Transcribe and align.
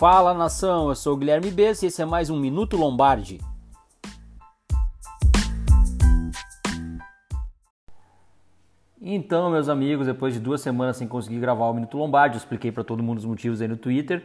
Fala 0.00 0.32
nação, 0.32 0.88
eu 0.88 0.94
sou 0.94 1.12
o 1.12 1.16
Guilherme 1.18 1.50
Bess 1.50 1.82
e 1.82 1.86
esse 1.88 2.00
é 2.00 2.06
mais 2.06 2.30
um 2.30 2.40
Minuto 2.40 2.74
Lombardi. 2.74 3.38
Então, 8.98 9.50
meus 9.50 9.68
amigos, 9.68 10.06
depois 10.06 10.32
de 10.32 10.40
duas 10.40 10.62
semanas 10.62 10.96
sem 10.96 11.06
conseguir 11.06 11.38
gravar 11.38 11.66
o 11.66 11.74
Minuto 11.74 11.98
Lombardi, 11.98 12.36
eu 12.36 12.38
expliquei 12.38 12.72
para 12.72 12.82
todo 12.82 13.02
mundo 13.02 13.18
os 13.18 13.26
motivos 13.26 13.60
aí 13.60 13.68
no 13.68 13.76
Twitter. 13.76 14.24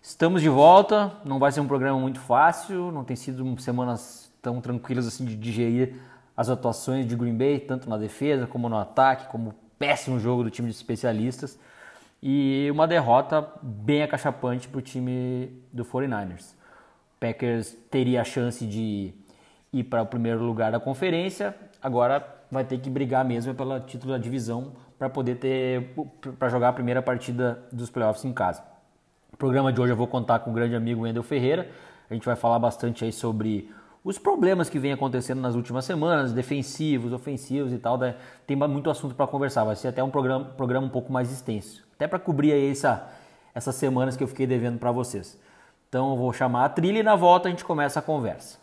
Estamos 0.00 0.42
de 0.42 0.48
volta, 0.48 1.12
não 1.24 1.40
vai 1.40 1.50
ser 1.50 1.58
um 1.58 1.66
programa 1.66 1.98
muito 1.98 2.20
fácil, 2.20 2.92
não 2.92 3.02
tem 3.02 3.16
sido 3.16 3.60
semanas 3.60 4.32
tão 4.40 4.60
tranquilas 4.60 5.08
assim 5.08 5.24
de 5.24 5.34
digerir 5.34 5.96
as 6.36 6.48
atuações 6.48 7.04
de 7.04 7.16
Green 7.16 7.36
Bay, 7.36 7.58
tanto 7.58 7.90
na 7.90 7.98
defesa 7.98 8.46
como 8.46 8.68
no 8.68 8.78
ataque, 8.78 9.26
como 9.26 9.56
péssimo 9.76 10.20
jogo 10.20 10.44
do 10.44 10.50
time 10.52 10.68
de 10.68 10.76
especialistas 10.76 11.58
e 12.28 12.68
uma 12.72 12.88
derrota 12.88 13.48
bem 13.62 14.02
acachapante 14.02 14.66
para 14.66 14.80
o 14.80 14.82
time 14.82 15.62
do 15.72 15.84
49ers. 15.84 16.54
O 16.54 17.20
Packers 17.20 17.78
teria 17.88 18.20
a 18.20 18.24
chance 18.24 18.66
de 18.66 19.14
ir 19.72 19.84
para 19.84 20.02
o 20.02 20.06
primeiro 20.06 20.42
lugar 20.42 20.72
da 20.72 20.80
conferência, 20.80 21.54
agora 21.80 22.26
vai 22.50 22.64
ter 22.64 22.78
que 22.78 22.90
brigar 22.90 23.24
mesmo 23.24 23.54
pelo 23.54 23.78
título 23.78 24.12
da 24.12 24.18
divisão 24.18 24.72
para 24.98 25.08
poder 25.08 25.36
ter 25.36 25.94
para 26.36 26.48
jogar 26.48 26.70
a 26.70 26.72
primeira 26.72 27.00
partida 27.00 27.62
dos 27.70 27.90
playoffs 27.90 28.24
em 28.24 28.32
casa. 28.32 28.60
No 29.30 29.38
programa 29.38 29.72
de 29.72 29.80
hoje 29.80 29.92
eu 29.92 29.96
vou 29.96 30.08
contar 30.08 30.40
com 30.40 30.50
o 30.50 30.52
grande 30.52 30.74
amigo 30.74 31.02
Wendel 31.02 31.22
Ferreira. 31.22 31.70
A 32.10 32.14
gente 32.14 32.26
vai 32.26 32.34
falar 32.34 32.58
bastante 32.58 33.04
aí 33.04 33.12
sobre 33.12 33.70
os 34.02 34.18
problemas 34.18 34.68
que 34.68 34.80
vem 34.80 34.92
acontecendo 34.92 35.40
nas 35.40 35.54
últimas 35.54 35.84
semanas, 35.84 36.32
defensivos, 36.32 37.12
ofensivos 37.12 37.72
e 37.72 37.78
tal. 37.78 37.96
Né? 37.96 38.16
Tem 38.48 38.56
muito 38.56 38.90
assunto 38.90 39.14
para 39.14 39.28
conversar. 39.28 39.62
Vai 39.62 39.76
ser 39.76 39.88
até 39.88 40.02
um 40.02 40.10
programa, 40.10 40.44
programa 40.44 40.86
um 40.88 40.90
pouco 40.90 41.12
mais 41.12 41.30
extenso 41.30 41.85
até 41.96 42.06
para 42.06 42.18
cobrir 42.18 42.52
aí 42.52 42.70
essa, 42.70 43.10
essas 43.54 43.74
semanas 43.74 44.16
que 44.16 44.22
eu 44.22 44.28
fiquei 44.28 44.46
devendo 44.46 44.78
para 44.78 44.92
vocês. 44.92 45.40
Então 45.88 46.10
eu 46.10 46.16
vou 46.16 46.32
chamar 46.32 46.66
a 46.66 46.68
trilha 46.68 46.98
e 46.98 47.02
na 47.02 47.16
volta 47.16 47.48
a 47.48 47.50
gente 47.50 47.64
começa 47.64 47.98
a 47.98 48.02
conversa. 48.02 48.58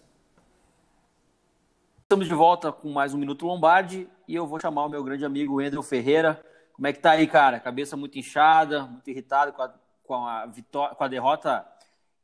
Estamos 2.03 2.27
de 2.27 2.35
volta 2.35 2.71
com 2.71 2.89
mais 2.89 3.11
um 3.11 3.17
Minuto 3.17 3.47
Lombardi 3.47 4.07
e 4.27 4.35
eu 4.35 4.45
vou 4.45 4.59
chamar 4.59 4.85
o 4.85 4.89
meu 4.89 5.03
grande 5.03 5.25
amigo 5.25 5.55
Wendel 5.55 5.81
Ferreira. 5.81 6.39
Como 6.73 6.87
é 6.87 6.93
que 6.93 6.99
tá 6.99 7.11
aí, 7.11 7.25
cara? 7.25 7.59
Cabeça 7.59 7.97
muito 7.97 8.19
inchada, 8.19 8.83
muito 8.83 9.09
irritado 9.09 9.51
com 9.51 9.63
a, 9.63 9.73
com 10.05 10.13
a, 10.13 10.45
vitória, 10.45 10.95
com 10.95 11.03
a 11.03 11.07
derrota 11.07 11.65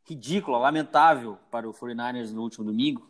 ridícula, 0.07 0.59
lamentável 0.59 1.39
para 1.49 1.67
o 1.67 1.73
49ers 1.73 2.31
no 2.31 2.43
último 2.43 2.65
domingo. 2.65 3.09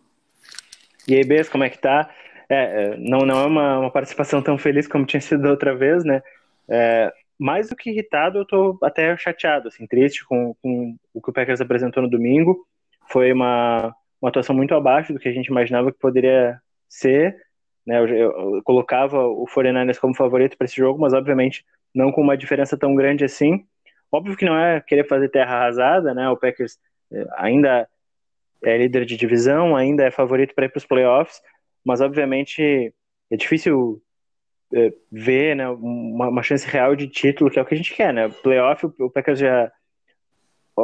E 1.06 1.16
aí, 1.16 1.24
Bess, 1.26 1.50
como 1.50 1.66
é 1.66 1.70
que 1.70 1.80
tá? 1.80 2.10
É, 2.48 2.84
é, 2.84 2.98
não, 2.98 3.20
não 3.26 3.40
é 3.40 3.46
uma, 3.46 3.80
uma 3.80 3.92
participação 3.92 4.42
tão 4.42 4.58
feliz 4.58 4.88
como 4.88 5.06
tinha 5.06 5.22
sido 5.22 5.44
da 5.44 5.50
outra 5.50 5.76
vez, 5.76 6.06
né? 6.06 6.24
É, 6.68 7.14
mais 7.40 7.70
do 7.70 7.76
que 7.76 7.90
irritado, 7.90 8.40
eu 8.40 8.46
tô 8.46 8.78
até 8.84 9.16
chateado, 9.18 9.70
assim, 9.70 9.88
triste 9.88 10.26
com, 10.26 10.54
com 10.62 10.98
o 11.14 11.22
que 11.22 11.30
o 11.30 11.34
Packers 11.34 11.62
apresentou 11.62 12.04
no 12.04 12.10
domingo. 12.10 12.68
Foi 13.10 13.32
uma, 13.32 13.96
uma 14.22 14.30
atuação 14.30 14.54
muito 14.54 14.76
abaixo 14.76 15.14
do 15.14 15.20
que 15.20 15.30
a 15.30 15.32
gente 15.32 15.48
imaginava 15.48 15.92
que 15.92 15.98
poderia 15.98 16.60
ser. 16.90 17.38
Né? 17.86 17.98
Eu, 17.98 18.08
eu, 18.08 18.56
eu 18.56 18.64
colocava 18.64 19.26
o 19.26 19.46
49ers 19.46 19.98
como 19.98 20.16
favorito 20.16 20.58
para 20.58 20.66
esse 20.66 20.76
jogo, 20.76 21.00
mas 21.00 21.14
obviamente 21.14 21.66
não 21.96 22.12
com 22.12 22.22
uma 22.22 22.38
diferença 22.38 22.78
tão 22.78 22.94
grande 22.94 23.24
assim. 23.24 23.66
Óbvio 24.12 24.36
que 24.36 24.46
não 24.46 24.58
é 24.58 24.82
querer 24.82 25.08
fazer 25.08 25.30
terra 25.30 25.56
arrasada, 25.56 26.14
né? 26.14 26.30
O 26.30 26.38
Packers 26.38 26.78
eh, 27.12 27.26
ainda 27.38 27.88
é 28.64 28.78
líder 28.78 29.06
de 29.06 29.16
divisão, 29.16 29.76
ainda 29.76 30.04
é 30.04 30.12
favorito 30.12 30.54
para 30.54 30.66
ir 30.66 30.70
para 30.70 30.78
os 30.78 30.86
playoffs, 30.86 31.42
mas 31.86 32.02
obviamente 32.02 32.94
é 33.32 33.38
difícil 33.38 34.02
ver 35.12 35.56
né, 35.56 35.68
uma, 35.70 36.30
uma, 36.30 36.44
chance 36.44 36.68
real 36.68 36.96
de 36.96 37.08
título, 37.08 37.50
que 37.50 37.58
é 37.58 37.62
o 37.62 37.66
que 37.66 37.74
a 37.74 37.78
gente 37.78 37.94
quer, 37.94 38.14
né? 38.14 38.30
Playoff, 38.30 38.86
o, 38.86 38.94
o 39.00 39.10
Packers 39.10 39.40
já 39.40 39.72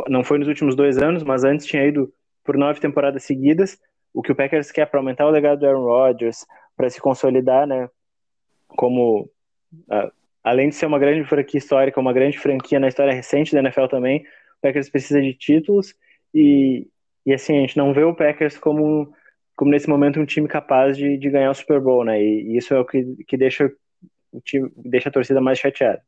não 0.08 0.24
foi 0.24 0.38
nos 0.38 0.48
últimos 0.48 0.76
dois 0.76 0.98
anos, 0.98 1.24
mas 1.24 1.44
antes 1.44 1.66
tinha 1.66 1.86
ido 1.86 2.12
por 2.44 2.58
nove 2.58 2.80
temporadas 2.80 3.24
seguidas. 3.24 3.80
O 4.14 4.22
que 4.22 4.32
o 4.32 4.36
Packers 4.36 4.72
quer 4.72 4.86
para 4.88 5.00
aumentar 5.00 5.26
o 5.26 5.32
legado 5.32 5.60
do 5.60 5.68
Aaron 5.68 5.84
Rodgers, 5.84 6.46
para 6.76 6.90
se 6.90 7.00
consolidar, 7.00 7.68
né? 7.68 7.90
Como 8.68 9.30
uh, 9.90 10.12
além 10.44 10.70
de 10.70 10.76
ser 10.76 10.86
uma 10.86 11.00
grande 11.00 11.28
franquia 11.28 11.58
histórica, 11.58 12.00
uma 12.00 12.14
grande 12.14 12.38
franquia 12.38 12.80
na 12.80 12.88
história 12.88 13.14
recente 13.14 13.54
da 13.54 13.60
NFL 13.60 13.88
também, 13.88 14.22
o 14.22 14.62
Packers 14.62 14.90
precisa 14.90 15.22
de 15.22 15.34
títulos 15.34 15.94
e, 16.34 16.88
e 17.26 17.34
assim, 17.34 17.58
a 17.58 17.62
gente 17.62 17.78
não 17.78 17.94
vê 17.94 18.04
o 18.04 18.16
Packers 18.16 18.58
como 18.58 19.12
como 19.56 19.72
nesse 19.72 19.88
momento 19.88 20.20
um 20.20 20.26
time 20.26 20.48
capaz 20.48 20.98
de, 20.98 21.18
de 21.18 21.30
ganhar 21.30 21.52
o 21.52 21.56
Super 21.56 21.80
Bowl, 21.80 22.04
né? 22.04 22.22
E, 22.22 22.54
e 22.54 22.58
isso 22.58 22.74
é 22.74 22.80
o 22.80 22.86
que, 22.86 23.24
que 23.28 23.38
deixa 23.38 23.72
o 24.32 24.42
time, 24.42 24.72
deixa 24.76 25.10
a 25.10 25.12
torcida 25.12 25.40
mais 25.40 25.58
chateada. 25.58 26.02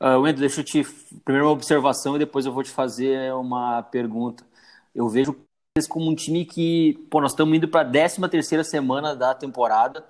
Uh, 0.00 0.20
Wendel, 0.20 0.40
deixa 0.40 0.60
eu 0.60 0.64
te 0.64 0.84
primeiro 1.24 1.46
uma 1.46 1.52
observação 1.52 2.16
e 2.16 2.18
depois 2.18 2.44
eu 2.44 2.52
vou 2.52 2.62
te 2.62 2.70
fazer 2.70 3.32
uma 3.34 3.82
pergunta. 3.84 4.44
Eu 4.94 5.08
vejo 5.08 5.36
eles 5.76 5.88
como 5.88 6.10
um 6.10 6.14
time 6.14 6.44
que, 6.44 6.98
pô, 7.10 7.20
nós 7.20 7.32
estamos 7.32 7.56
indo 7.56 7.68
para 7.68 7.88
a 7.88 7.90
13 7.90 8.28
terceira 8.28 8.64
semana 8.64 9.14
da 9.16 9.34
temporada. 9.34 10.04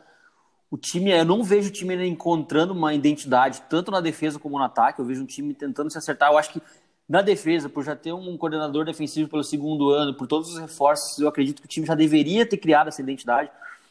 O 0.70 0.78
time, 0.78 1.10
eu 1.10 1.24
não 1.24 1.44
vejo 1.44 1.68
o 1.68 1.72
time 1.72 1.94
encontrando 2.08 2.72
uma 2.72 2.94
identidade 2.94 3.62
tanto 3.68 3.90
na 3.90 4.00
defesa 4.00 4.38
como 4.38 4.58
no 4.58 4.64
ataque. 4.64 5.00
Eu 5.00 5.04
vejo 5.04 5.22
um 5.22 5.26
time 5.26 5.52
tentando 5.54 5.90
se 5.90 5.98
acertar. 5.98 6.32
Eu 6.32 6.38
acho 6.38 6.54
que 6.54 6.62
na 7.12 7.20
defesa, 7.20 7.68
por 7.68 7.84
já 7.84 7.94
ter 7.94 8.10
um 8.10 8.38
coordenador 8.38 8.86
defensivo 8.86 9.28
pelo 9.28 9.44
segundo 9.44 9.90
ano, 9.90 10.14
por 10.14 10.26
todos 10.26 10.48
os 10.48 10.58
reforços, 10.58 11.18
eu 11.18 11.28
acredito 11.28 11.60
que 11.60 11.66
o 11.66 11.68
time 11.68 11.86
já 11.86 11.94
deveria 11.94 12.46
ter 12.46 12.56
criado 12.56 12.88
essa 12.88 13.02
identidade. 13.02 13.50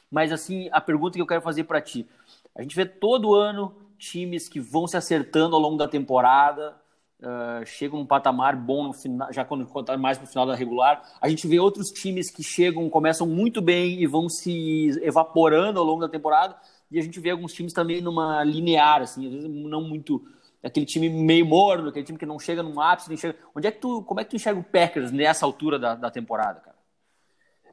Mas, 0.09 0.31
assim, 0.31 0.69
a 0.71 0.81
pergunta 0.81 1.13
que 1.13 1.21
eu 1.21 1.27
quero 1.27 1.39
fazer 1.39 1.65
para 1.65 1.79
ti: 1.79 2.07
a 2.55 2.63
gente 2.63 2.75
vê 2.75 2.83
todo 2.83 3.35
ano 3.35 3.75
times 3.99 4.49
que 4.49 4.59
vão 4.59 4.87
se 4.87 4.97
acertando 4.97 5.55
ao 5.55 5.61
longo 5.61 5.77
da 5.77 5.87
temporada, 5.87 6.75
uh, 7.19 7.63
chegam 7.63 7.99
num 7.99 8.07
patamar 8.07 8.55
bom 8.55 8.85
no 8.85 8.91
final, 8.91 9.31
já 9.31 9.45
quando 9.45 9.67
contar 9.67 9.95
mais 9.97 10.17
para 10.17 10.25
o 10.25 10.27
final 10.27 10.47
da 10.47 10.55
regular. 10.55 11.07
A 11.21 11.29
gente 11.29 11.47
vê 11.47 11.59
outros 11.59 11.91
times 11.91 12.31
que 12.31 12.41
chegam, 12.41 12.89
começam 12.89 13.27
muito 13.27 13.61
bem 13.61 14.01
e 14.01 14.07
vão 14.07 14.29
se 14.29 14.99
evaporando 15.03 15.79
ao 15.79 15.85
longo 15.85 16.01
da 16.01 16.09
temporada. 16.09 16.55
E 16.89 16.97
a 16.97 17.03
gente 17.03 17.19
vê 17.19 17.29
alguns 17.29 17.53
times 17.53 17.71
também 17.71 18.01
numa 18.01 18.43
linear, 18.43 19.03
assim, 19.03 19.27
às 19.27 19.31
vezes 19.31 19.47
não 19.47 19.83
muito 19.83 20.25
aquele 20.63 20.85
time 20.85 21.09
meio 21.09 21.45
morno, 21.45 21.89
aquele 21.89 22.05
time 22.05 22.17
que 22.17 22.25
não 22.25 22.39
chega 22.39 22.61
num 22.61 22.79
ápice, 22.79 23.09
nem 23.09 23.17
chega. 23.17 23.35
Onde 23.55 23.67
é 23.67 23.71
que 23.71 23.79
tu, 23.79 24.03
como 24.03 24.19
é 24.19 24.23
que 24.23 24.29
tu 24.31 24.35
enxerga 24.35 24.59
o 24.59 24.63
Packers 24.63 25.11
nessa 25.11 25.45
altura 25.45 25.79
da, 25.79 25.95
da 25.95 26.11
temporada, 26.11 26.59
cara? 26.59 26.77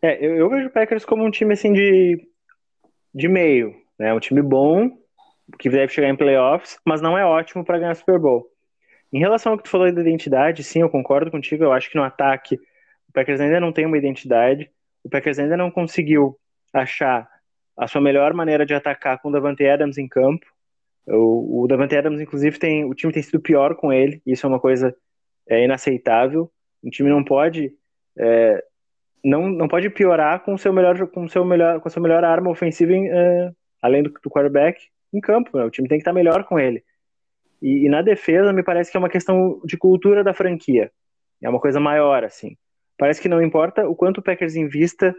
É, 0.01 0.25
eu, 0.25 0.37
eu, 0.37 0.49
vejo 0.49 0.69
o 0.69 0.73
Packers 0.73 1.05
como 1.05 1.25
um 1.25 1.31
time 1.31 1.53
assim 1.53 1.73
de, 1.73 2.29
de 3.13 3.29
meio, 3.29 3.75
né? 3.99 4.15
Um 4.15 4.21
time 4.21 4.43
bom 4.43 4.91
que 5.59 5.69
deve 5.69 5.93
chegar 5.93 6.09
em 6.09 6.17
playoffs, 6.17 6.79
mas 6.85 7.01
não 7.01 7.17
é 7.17 7.25
ótimo 7.25 7.65
para 7.65 7.79
ganhar 7.79 7.95
Super 7.95 8.19
Bowl. 8.19 8.47
Em 9.13 9.19
relação 9.19 9.53
ao 9.53 9.59
que 9.59 9.65
tu 9.65 9.71
falou 9.71 9.91
da 9.91 10.01
identidade, 10.01 10.63
sim, 10.63 10.81
eu 10.81 10.91
concordo 10.91 11.31
contigo. 11.31 11.65
Eu 11.65 11.73
acho 11.73 11.91
que 11.91 11.97
no 11.97 12.05
ataque 12.05 12.57
o 13.09 13.13
Packers 13.13 13.41
ainda 13.41 13.59
não 13.59 13.73
tem 13.73 13.87
uma 13.87 13.97
identidade. 13.97 14.71
O 15.03 15.09
Packers 15.09 15.39
ainda 15.39 15.57
não 15.57 15.71
conseguiu 15.71 16.39
achar 16.73 17.29
a 17.77 17.87
sua 17.89 18.01
melhor 18.01 18.35
maneira 18.35 18.67
de 18.67 18.75
atacar 18.75 19.19
com 19.21 19.31
o 19.31 19.33
Davante 19.33 19.67
Adams 19.67 19.97
em 19.97 20.07
campo. 20.07 20.47
O, 21.11 21.65
o 21.65 21.67
Davante 21.67 21.97
Adams, 21.97 22.21
inclusive, 22.21 22.59
tem, 22.59 22.85
o 22.85 22.95
time 22.95 23.13
tem 23.13 23.23
sido 23.23 23.41
pior 23.41 23.75
com 23.75 23.93
ele, 23.93 24.21
isso 24.27 24.47
é 24.47 24.49
uma 24.49 24.61
coisa 24.61 24.95
é, 25.49 25.65
inaceitável. 25.65 26.51
O 26.83 26.91
time 26.91 27.09
não 27.09 27.25
pode 27.25 27.73
é, 28.19 28.63
não, 29.25 29.49
não 29.49 29.69
pode 29.69 29.91
piorar 29.91 30.41
com 30.45 30.57
seu 30.57 30.73
melhor 30.73 31.07
com 31.09 31.29
seu 31.29 31.45
melhor 31.45 31.81
com 31.81 31.89
a 31.89 31.91
sua 31.91 32.03
melhor 32.03 32.25
arma 32.25 32.51
ofensiva 32.51 32.93
em, 32.93 33.09
é, 33.09 33.53
além 33.83 34.03
do, 34.03 34.11
do 34.11 34.31
quarterback 34.31 34.81
em 35.13 35.21
campo. 35.21 35.57
Né? 35.57 35.65
O 35.65 35.71
time 35.71 35.89
tem 35.89 35.99
que 35.99 36.03
estar 36.03 36.13
melhor 36.13 36.45
com 36.45 36.59
ele. 36.59 36.83
E, 37.61 37.87
e, 37.87 37.89
na 37.89 38.03
defesa 38.03 38.53
me 38.53 38.63
parece 38.63 38.91
que 38.91 38.97
é 38.97 39.01
uma 39.01 39.09
questão 39.09 39.61
de 39.65 39.77
cultura 39.77 40.23
da 40.23 40.35
franquia. 40.35 40.91
É 41.43 41.49
uma 41.49 41.61
coisa 41.61 41.81
maior 41.81 42.25
assim. 42.25 42.57
Parece 42.97 43.21
que 43.21 43.29
não 43.29 43.43
importa 43.43 43.89
o 43.89 43.95
quanto 43.95 44.19
o 44.19 44.23
Packers 44.23 44.57
invista 44.57 45.15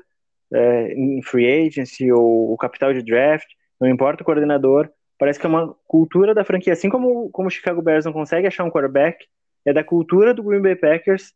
é, 0.53 0.93
em 0.93 1.21
free 1.21 1.67
agency 1.67 2.11
ou 2.11 2.53
o 2.53 2.57
capital 2.57 2.93
de 2.93 3.03
draft, 3.03 3.47
não 3.79 3.87
importa 3.87 4.23
o 4.23 4.25
coordenador, 4.25 4.89
Parece 5.19 5.37
que 5.37 5.45
é 5.45 5.49
uma 5.49 5.75
cultura 5.85 6.33
da 6.33 6.45
franquia, 6.45 6.71
assim 6.71 6.89
como, 6.89 7.29
como 7.29 7.49
o 7.49 7.51
Chicago 7.51 7.81
Bears 7.81 8.05
não 8.05 8.13
consegue 8.13 8.47
achar 8.47 8.63
um 8.63 8.71
quarterback, 8.71 9.27
é 9.65 9.73
da 9.73 9.83
cultura 9.83 10.33
do 10.33 10.41
Green 10.41 10.61
Bay 10.61 10.77
Packers 10.77 11.33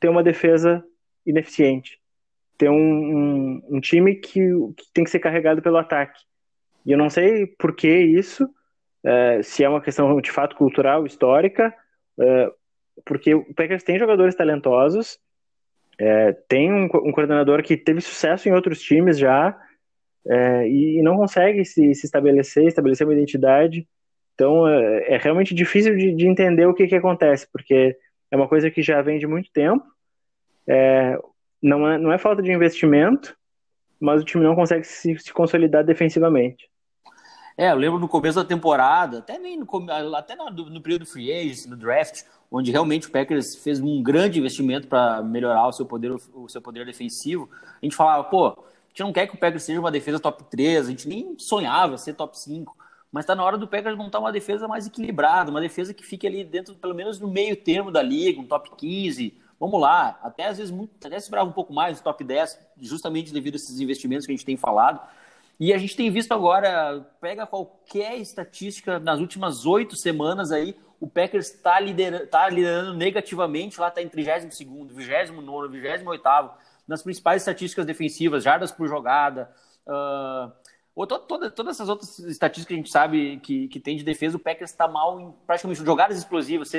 ter 0.00 0.08
uma 0.08 0.22
defesa 0.22 0.82
ineficiente. 1.26 2.00
Ter 2.56 2.70
um, 2.70 2.74
um, 2.74 3.62
um 3.72 3.80
time 3.80 4.14
que, 4.14 4.40
que, 4.74 4.84
tem 4.94 5.04
que 5.04 5.10
ser 5.10 5.18
carregado 5.18 5.60
pelo 5.60 5.76
ataque. 5.76 6.18
E 6.86 6.92
eu 6.92 6.96
não 6.96 7.10
sei 7.10 7.46
por 7.46 7.76
que 7.76 7.88
isso, 7.88 8.48
é, 9.04 9.42
se 9.42 9.62
é 9.62 9.68
uma 9.68 9.82
questão 9.82 10.18
de 10.18 10.30
fato 10.30 10.56
cultural, 10.56 11.04
histórica, 11.04 11.74
é, 12.18 12.50
porque 13.04 13.34
o 13.34 13.54
Packers 13.54 13.82
tem 13.82 13.98
jogadores 13.98 14.34
talentosos, 14.34 15.18
é, 15.98 16.32
tem 16.48 16.72
um, 16.72 16.84
um 16.84 17.12
coordenador 17.12 17.62
que 17.62 17.76
teve 17.76 18.00
sucesso 18.00 18.48
em 18.48 18.52
outros 18.52 18.80
times 18.80 19.18
já, 19.18 19.58
é, 20.26 20.68
e 20.68 21.02
não 21.02 21.16
consegue 21.16 21.64
se, 21.64 21.94
se, 21.94 22.06
estabelecer, 22.06 22.66
estabelecer 22.66 23.06
uma 23.06 23.14
identidade. 23.14 23.86
Então 24.34 24.66
é, 24.66 25.14
é 25.14 25.16
realmente 25.16 25.54
difícil 25.54 25.96
de, 25.96 26.14
de, 26.14 26.26
entender 26.26 26.66
o 26.66 26.74
que, 26.74 26.86
que 26.86 26.94
acontece, 26.94 27.46
porque 27.52 27.96
é 28.30 28.36
uma 28.36 28.48
coisa 28.48 28.70
que 28.70 28.82
já 28.82 29.00
vem 29.02 29.18
de 29.18 29.26
muito 29.26 29.50
tempo. 29.52 29.84
É, 30.66 31.18
não, 31.62 31.88
é, 31.88 31.98
não 31.98 32.12
é 32.12 32.18
falta 32.18 32.42
de 32.42 32.52
investimento, 32.52 33.36
mas 33.98 34.22
o 34.22 34.24
time 34.24 34.44
não 34.44 34.54
consegue 34.54 34.84
se, 34.84 35.18
se 35.18 35.32
consolidar 35.32 35.84
defensivamente. 35.84 36.70
É, 37.56 37.70
eu 37.72 37.76
lembro 37.76 37.98
no 37.98 38.08
começo 38.08 38.38
da 38.38 38.44
temporada, 38.44 39.18
até 39.18 39.38
no, 39.38 40.16
até 40.16 40.34
no, 40.34 40.50
no 40.50 40.80
período 40.80 41.04
free 41.04 41.30
agent, 41.30 41.66
no 41.66 41.76
draft, 41.76 42.22
onde 42.50 42.70
realmente 42.70 43.06
o 43.06 43.10
Packers 43.10 43.54
fez 43.56 43.78
um 43.80 44.02
grande 44.02 44.38
investimento 44.38 44.88
para 44.88 45.22
melhorar 45.22 45.66
o 45.66 45.72
seu 45.72 45.84
poder 45.84 46.12
o 46.12 46.48
seu 46.48 46.62
poder 46.62 46.86
defensivo. 46.86 47.50
A 47.52 47.84
gente 47.84 47.94
falava, 47.94 48.24
pô, 48.24 48.64
a 48.90 48.92
gente 48.92 49.02
não 49.02 49.12
quer 49.12 49.28
que 49.28 49.36
o 49.36 49.38
Packers 49.38 49.62
seja 49.62 49.78
uma 49.78 49.90
defesa 49.90 50.18
top 50.18 50.42
3, 50.44 50.86
a 50.86 50.90
gente 50.90 51.08
nem 51.08 51.38
sonhava 51.38 51.96
ser 51.96 52.14
top 52.14 52.36
5, 52.36 52.76
mas 53.12 53.22
está 53.22 53.36
na 53.36 53.44
hora 53.44 53.56
do 53.56 53.68
Packers 53.68 53.96
montar 53.96 54.18
uma 54.18 54.32
defesa 54.32 54.66
mais 54.66 54.86
equilibrada, 54.86 55.50
uma 55.50 55.60
defesa 55.60 55.94
que 55.94 56.04
fique 56.04 56.26
ali 56.26 56.42
dentro, 56.42 56.74
pelo 56.74 56.94
menos 56.94 57.20
no 57.20 57.28
meio 57.28 57.56
termo 57.56 57.92
da 57.92 58.02
liga, 58.02 58.40
um 58.40 58.46
top 58.46 58.70
15, 58.76 59.32
vamos 59.60 59.80
lá, 59.80 60.18
até 60.22 60.46
às 60.46 60.58
vezes 60.58 60.72
muito, 60.72 60.90
até 61.06 61.20
se 61.20 61.30
brava 61.30 61.48
um 61.48 61.52
pouco 61.52 61.72
mais, 61.72 62.00
top 62.00 62.24
10, 62.24 62.58
justamente 62.80 63.32
devido 63.32 63.54
a 63.54 63.56
esses 63.56 63.78
investimentos 63.78 64.26
que 64.26 64.32
a 64.32 64.36
gente 64.36 64.44
tem 64.44 64.56
falado. 64.56 65.00
E 65.58 65.72
a 65.72 65.78
gente 65.78 65.94
tem 65.94 66.10
visto 66.10 66.32
agora, 66.32 67.06
pega 67.20 67.46
qualquer 67.46 68.16
estatística 68.16 68.98
nas 68.98 69.20
últimas 69.20 69.66
oito 69.66 69.94
semanas 69.96 70.50
aí, 70.50 70.74
o 70.98 71.06
Packers 71.06 71.54
está 71.54 71.78
liderando, 71.78 72.26
tá 72.26 72.48
liderando 72.48 72.94
negativamente, 72.94 73.80
lá 73.80 73.88
está 73.88 74.02
em 74.02 74.08
32 74.08 74.44
29 74.44 75.68
28 75.80 76.04
nas 76.90 77.02
principais 77.02 77.42
estatísticas 77.42 77.86
defensivas, 77.86 78.42
jardas 78.42 78.72
por 78.72 78.88
jogada, 78.88 79.48
uh, 79.86 80.52
ou 80.92 81.06
toda, 81.06 81.48
todas 81.48 81.76
essas 81.76 81.88
outras 81.88 82.18
estatísticas 82.18 82.66
que 82.66 82.74
a 82.74 82.76
gente 82.76 82.90
sabe 82.90 83.38
que, 83.38 83.68
que 83.68 83.78
tem 83.78 83.96
de 83.96 84.02
defesa, 84.02 84.36
o 84.36 84.40
Packers 84.40 84.72
está 84.72 84.88
mal 84.88 85.20
em 85.20 85.32
praticamente 85.46 85.84
jogadas 85.84 86.18
explosivas, 86.18 86.72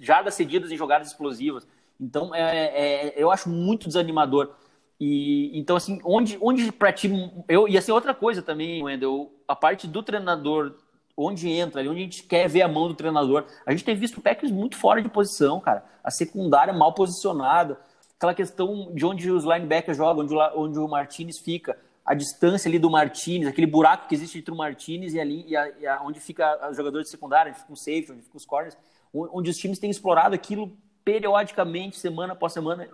jardas 0.00 0.34
cedidas 0.34 0.72
em 0.72 0.76
jogadas 0.76 1.08
explosivas. 1.08 1.66
Então, 2.00 2.34
é, 2.34 2.66
é, 2.66 3.14
eu 3.16 3.30
acho 3.30 3.48
muito 3.48 3.86
desanimador. 3.86 4.54
E 5.00 5.56
então, 5.56 5.76
assim, 5.76 6.00
onde, 6.04 6.36
onde 6.40 6.72
para 6.72 6.92
ti. 6.92 7.08
Eu, 7.48 7.68
e 7.68 7.78
assim, 7.78 7.92
outra 7.92 8.12
coisa 8.12 8.42
também, 8.42 8.82
Wendel, 8.82 9.32
a 9.46 9.54
parte 9.54 9.86
do 9.86 10.02
treinador, 10.02 10.74
onde 11.16 11.48
entra, 11.48 11.80
onde 11.82 12.00
a 12.00 12.02
gente 12.02 12.24
quer 12.24 12.48
ver 12.48 12.62
a 12.62 12.68
mão 12.68 12.88
do 12.88 12.94
treinador. 12.94 13.46
A 13.64 13.70
gente 13.70 13.84
tem 13.84 13.94
visto 13.94 14.18
o 14.18 14.20
Packers 14.20 14.50
muito 14.50 14.76
fora 14.76 15.00
de 15.00 15.08
posição, 15.08 15.60
cara. 15.60 15.84
A 16.02 16.10
secundária 16.10 16.74
mal 16.74 16.92
posicionada. 16.92 17.80
Aquela 18.18 18.34
questão 18.34 18.92
de 18.92 19.06
onde 19.06 19.30
os 19.30 19.44
linebackers 19.44 19.96
jogam, 19.96 20.24
onde, 20.24 20.34
onde 20.34 20.78
o 20.78 20.88
Martinez 20.88 21.38
fica. 21.38 21.78
A 22.04 22.14
distância 22.14 22.68
ali 22.68 22.78
do 22.78 22.90
Martinez, 22.90 23.46
aquele 23.46 23.66
buraco 23.66 24.08
que 24.08 24.14
existe 24.14 24.38
entre 24.38 24.52
o 24.52 24.56
Martinez 24.56 25.14
e 25.14 25.20
ali, 25.20 25.44
e 25.46 25.56
a, 25.56 25.68
e 25.78 25.86
a, 25.86 26.02
onde 26.02 26.18
fica 26.18 26.68
os 26.68 26.76
jogadores 26.76 27.06
de 27.06 27.10
secundária, 27.10 27.50
onde 27.50 27.60
fica 27.60 27.72
o 27.72 27.76
safety, 27.76 28.12
onde 28.12 28.22
fica 28.22 28.36
os 28.36 28.44
corners, 28.44 28.76
onde 29.14 29.50
os 29.50 29.56
times 29.56 29.78
têm 29.78 29.90
explorado 29.90 30.34
aquilo 30.34 30.76
periodicamente, 31.04 31.98
semana 31.98 32.32
após 32.32 32.52
semana, 32.52 32.88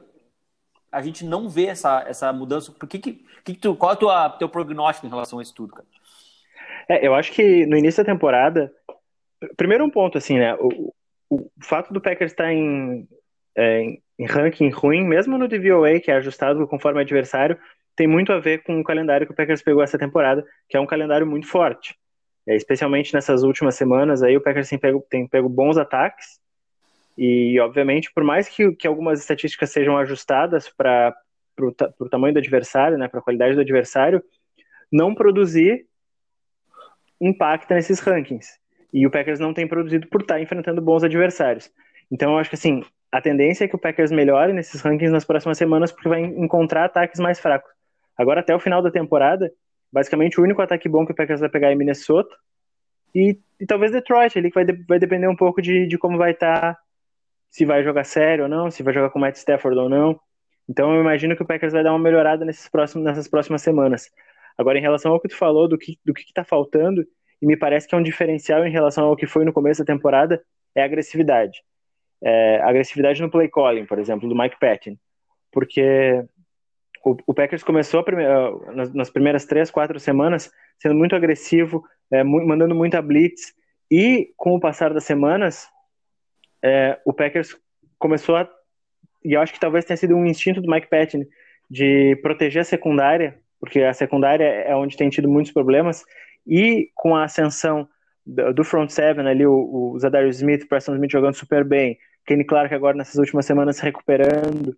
a 0.93 1.03
gente 1.03 1.25
não 1.25 1.49
vê 1.49 1.67
essa, 1.67 2.05
essa 2.07 2.33
mudança. 2.33 2.71
Por 2.71 2.89
que, 2.89 2.99
que, 2.99 3.25
que 3.45 3.55
tu, 3.55 3.75
qual 3.75 3.93
é 3.93 3.97
o 3.97 4.31
teu 4.39 4.49
prognóstico 4.49 5.07
em 5.07 5.11
relação 5.11 5.39
a 5.39 5.43
isso 5.43 5.55
tudo, 5.55 5.73
cara? 5.73 5.87
É, 6.89 7.07
eu 7.07 7.15
acho 7.15 7.33
que 7.33 7.67
no 7.67 7.77
início 7.77 8.05
da 8.05 8.13
temporada, 8.13 8.73
primeiro 9.57 9.85
um 9.85 9.91
ponto, 9.91 10.19
assim, 10.19 10.39
né? 10.39 10.55
O, 10.57 10.93
o 11.31 11.51
fato 11.61 11.93
do 11.93 12.01
Packers 12.01 12.33
estar 12.33 12.53
em, 12.53 13.09
é, 13.57 13.81
em 13.81 14.03
ranking 14.21 14.71
ruim, 14.71 15.05
mesmo 15.05 15.37
no 15.37 15.49
DVOA, 15.49 16.01
que 16.01 16.11
é 16.11 16.17
ajustado 16.17 16.67
conforme 16.67 17.01
adversário, 17.01 17.59
tem 17.97 18.07
muito 18.07 18.33
a 18.33 18.39
ver 18.39 18.63
com 18.63 18.81
o 18.81 18.85
calendário 18.85 19.27
que 19.27 19.33
o 19.33 19.37
Packers 19.37 19.63
pegou 19.63 19.83
essa 19.83 19.99
temporada, 19.99 20.45
que 20.69 20.77
é 20.77 20.81
um 20.81 20.87
calendário 20.87 21.27
muito 21.27 21.47
forte. 21.47 21.97
É, 22.47 22.55
especialmente 22.55 23.15
nessas 23.15 23.43
últimas 23.43 23.75
semanas, 23.75 24.23
aí 24.23 24.37
o 24.37 24.41
Packers 24.41 24.69
tem 24.69 24.79
pego, 24.79 25.05
tem 25.09 25.27
pego 25.27 25.49
bons 25.49 25.79
ataques, 25.79 26.39
e, 27.17 27.59
obviamente, 27.61 28.13
por 28.13 28.25
mais 28.25 28.49
que, 28.49 28.73
que 28.73 28.87
algumas 28.87 29.21
estatísticas 29.21 29.71
sejam 29.71 29.97
ajustadas 29.97 30.69
para 30.69 31.15
o 32.01 32.09
tamanho 32.09 32.35
do 32.35 32.39
adversário, 32.39 32.99
né, 32.99 33.09
para 33.09 33.21
a 33.21 33.23
qualidade 33.23 33.55
do 33.55 33.61
adversário, 33.61 34.23
não 34.91 35.15
produzir 35.15 35.87
impacta 37.21 37.75
nesses 37.75 38.01
rankings. 38.01 38.59
E 38.93 39.07
o 39.07 39.11
Packers 39.11 39.41
não 39.41 39.55
tem 39.55 39.67
produzido 39.67 40.09
por 40.09 40.23
estar 40.23 40.35
tá 40.35 40.41
enfrentando 40.41 40.83
bons 40.83 41.05
adversários. 41.05 41.73
Então, 42.11 42.33
eu 42.33 42.39
acho 42.39 42.51
que 42.51 42.57
assim, 42.57 42.83
a 43.15 43.21
tendência 43.21 43.65
é 43.65 43.69
que 43.69 43.77
o 43.77 43.79
Packers 43.79 44.11
melhore 44.11 44.53
nesses 44.53 44.81
rankings 44.81 45.13
nas 45.13 45.25
próximas 45.25 45.57
semanas, 45.57 45.93
porque 45.93 46.09
vai 46.09 46.21
encontrar 46.21 46.87
ataques 46.87 47.21
mais 47.21 47.39
fracos. 47.39 47.71
Agora, 48.19 48.41
até 48.41 48.53
o 48.53 48.59
final 48.59 48.83
da 48.83 48.91
temporada, 48.91 49.53
basicamente 49.93 50.41
o 50.41 50.43
único 50.43 50.61
ataque 50.61 50.89
bom 50.89 51.07
que 51.07 51.13
o 51.13 51.15
Packers 51.15 51.39
vai 51.39 51.49
pegar 51.49 51.71
é 51.71 51.77
Minnesota 51.77 52.35
e, 53.15 53.39
e 53.61 53.67
talvez 53.67 53.93
Detroit, 53.93 54.37
ali 54.37 54.49
que 54.49 54.57
vai, 54.57 54.65
de, 54.65 54.73
vai 54.89 54.99
depender 54.99 55.29
um 55.29 55.37
pouco 55.37 55.63
de, 55.63 55.87
de 55.87 55.97
como 55.97 56.19
vai 56.19 56.33
estar 56.33 56.75
tá 56.75 56.79
se 57.53 57.65
vai 57.65 57.85
jogar 57.85 58.03
sério 58.03 58.45
ou 58.45 58.51
não, 58.51 58.69
se 58.69 58.83
vai 58.83 58.93
jogar 58.93 59.11
com 59.11 59.21
o 59.21 59.23
Matt 59.23 59.37
Stafford 59.37 59.79
ou 59.79 59.89
não. 59.89 60.19
Então 60.69 60.93
eu 60.93 61.01
imagino 61.01 61.37
que 61.37 61.43
o 61.43 61.47
Packers 61.47 61.73
vai 61.73 61.85
dar 61.85 61.93
uma 61.93 62.01
melhorada 62.01 62.45
nesses 62.45 62.69
próximos, 62.69 63.05
nessas 63.05 63.29
próximas 63.29 63.63
semanas. 63.63 64.11
Agora, 64.59 64.77
em 64.77 64.83
relação 64.83 65.13
ao 65.13 65.21
que 65.21 65.29
tu 65.29 65.37
falou, 65.37 65.69
do 65.69 65.79
que 65.79 66.01
do 66.05 66.13
que 66.13 66.23
está 66.23 66.43
faltando, 66.43 67.07
e 67.41 67.47
me 67.47 67.57
parece 67.57 67.87
que 67.87 67.95
é 67.95 67.99
um 67.99 68.03
diferencial 68.03 68.67
em 68.67 68.73
relação 68.73 69.05
ao 69.05 69.15
que 69.15 69.29
foi 69.29 69.45
no 69.45 69.53
começo 69.53 69.85
da 69.85 69.95
temporada, 69.95 70.43
é 70.75 70.83
a 70.83 70.85
agressividade. 70.85 71.63
É, 72.23 72.61
agressividade 72.63 73.21
no 73.21 73.31
play 73.31 73.49
calling, 73.49 73.87
por 73.87 73.99
exemplo, 73.99 74.29
do 74.29 74.37
Mike 74.37 74.59
Patton. 74.59 74.97
Porque 75.53 76.25
o, 77.05 77.17
o 77.27 77.35
Packers 77.35 77.63
começou 77.63 78.03
primeira, 78.03 78.51
nas, 78.73 78.93
nas, 78.95 79.11
primeiras 79.11 79.45
três, 79.45 79.71
quatro 79.71 80.01
semanas 80.01 80.51
sendo 80.79 80.95
muito 80.95 81.15
agressivo, 81.15 81.85
é, 82.11 82.25
mandando 82.25 82.75
muita 82.75 83.03
blitz, 83.03 83.55
e 83.91 84.33
com 84.37 84.55
o 84.55 84.61
passar 84.61 84.93
das 84.93 85.05
semanas, 85.05 85.69
é, 86.63 86.99
o 87.05 87.13
Packers 87.13 87.57
começou 87.99 88.37
a. 88.37 88.49
E 89.25 89.35
eu 89.35 89.41
acho 89.41 89.53
que 89.53 89.61
talvez 89.61 89.85
tenha 89.85 89.97
sido 89.97 90.17
um 90.17 90.27
instinto 90.27 90.61
do 90.61 90.71
Mike 90.71 90.89
Patton 90.89 91.25
de 91.71 92.17
proteger 92.17 92.63
a 92.63 92.65
secundária, 92.65 93.39
porque 93.61 93.81
a 93.81 93.95
secundária 93.95 94.45
é 94.45 94.75
onde 94.75 94.97
tem 94.97 95.09
tido 95.09 95.29
muitos 95.29 95.53
problemas, 95.53 96.05
e 96.47 96.91
com 96.95 97.15
a 97.15 97.25
ascensão 97.25 97.89
do 98.27 98.65
front 98.65 98.91
seven 98.91 99.27
ali, 99.27 99.47
o, 99.47 99.93
o 99.93 99.99
Zadarius 99.99 100.37
Smith, 100.37 100.67
Preston 100.69 100.95
Smith 100.95 101.11
jogando 101.11 101.35
super 101.35 101.65
bem, 101.65 101.99
Kenny 102.27 102.45
Clark 102.45 102.75
agora 102.75 102.97
nessas 102.97 103.17
últimas 103.17 103.45
semanas 103.45 103.77
se 103.77 103.83
recuperando, 103.83 104.77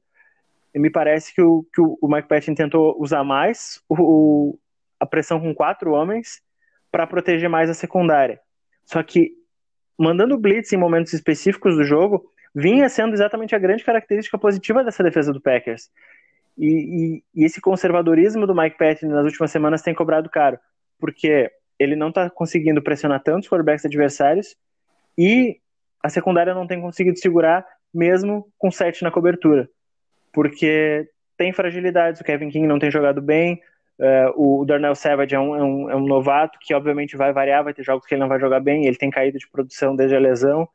e 0.75 0.79
me 0.79 0.91
parece 0.91 1.35
que 1.35 1.41
o, 1.41 1.65
que 1.73 1.81
o 1.81 2.09
Mike 2.09 2.29
Patton 2.29 2.55
tentou 2.55 2.97
usar 3.01 3.25
mais 3.25 3.81
o, 3.89 4.59
a 5.01 5.07
pressão 5.07 5.41
com 5.41 5.55
quatro 5.55 5.93
homens 5.93 6.43
para 6.91 7.07
proteger 7.07 7.49
mais 7.49 7.71
a 7.71 7.75
secundária. 7.75 8.41
Só 8.85 9.03
que 9.03 9.33
mandando 9.99 10.37
blitz 10.37 10.73
em 10.73 10.77
momentos 10.77 11.13
específicos 11.13 11.77
do 11.77 11.85
jogo, 11.85 12.31
vinha 12.55 12.89
sendo 12.89 13.15
exatamente 13.15 13.55
a 13.55 13.59
grande 13.59 13.85
característica 13.85 14.39
positiva 14.39 14.85
dessa 14.85 15.03
defesa 15.03 15.33
do 15.33 15.41
Packers. 15.41 15.91
E, 16.59 16.67
e, 16.67 17.25
e 17.35 17.45
esse 17.45 17.61
conservadorismo 17.61 18.47
do 18.47 18.55
Mike 18.55 18.79
Patton 18.79 19.09
nas 19.09 19.25
últimas 19.25 19.51
semanas 19.51 19.83
tem 19.83 19.95
cobrado 19.95 20.29
caro, 20.29 20.59
porque 20.99 21.51
ele 21.79 21.97
não 21.97 22.09
está 22.09 22.29
conseguindo 22.31 22.83
pressionar 22.83 23.23
tantos 23.23 23.49
quarterbacks 23.49 23.85
adversários 23.85 24.57
e 25.17 25.61
a 26.03 26.09
secundária 26.09 26.55
não 26.55 26.67
tem 26.67 26.81
conseguido 26.81 27.19
segurar 27.19 27.67
mesmo 27.93 28.49
com 28.59 28.71
sete 28.71 29.03
na 29.03 29.11
cobertura, 29.11 29.69
porque 30.33 31.09
tem 31.37 31.53
fragilidades, 31.53 32.21
o 32.21 32.25
Kevin 32.25 32.51
King 32.51 32.67
não 32.67 32.79
tem 32.79 32.91
jogado 32.91 33.21
bem, 33.23 33.61
Uh, 33.99 34.61
o 34.61 34.65
Darnell 34.67 34.95
Savage 34.95 35.35
é 35.35 35.41
um, 35.41 35.57
é, 35.57 35.63
um, 35.63 35.91
é 35.91 35.97
um, 35.97 36.07
novato 36.07 36.59
que 36.61 36.75
obviamente 36.75 37.17
vai 37.17 37.33
variar, 37.33 37.65
vai 37.65 37.73
ter 37.73 37.83
jogos 37.83 38.07
que 38.07 38.13
ele 38.13 38.21
não 38.21 38.29
vai 38.29 38.39
jogar 38.39 38.61
bem, 38.61 38.85
ele 38.85 38.97
tem 38.97 39.09
caído 39.09 39.39
de 39.39 39.49
produção 39.49 39.97
desde 39.97 40.15
a 40.15 40.21
lesão. 40.21 40.69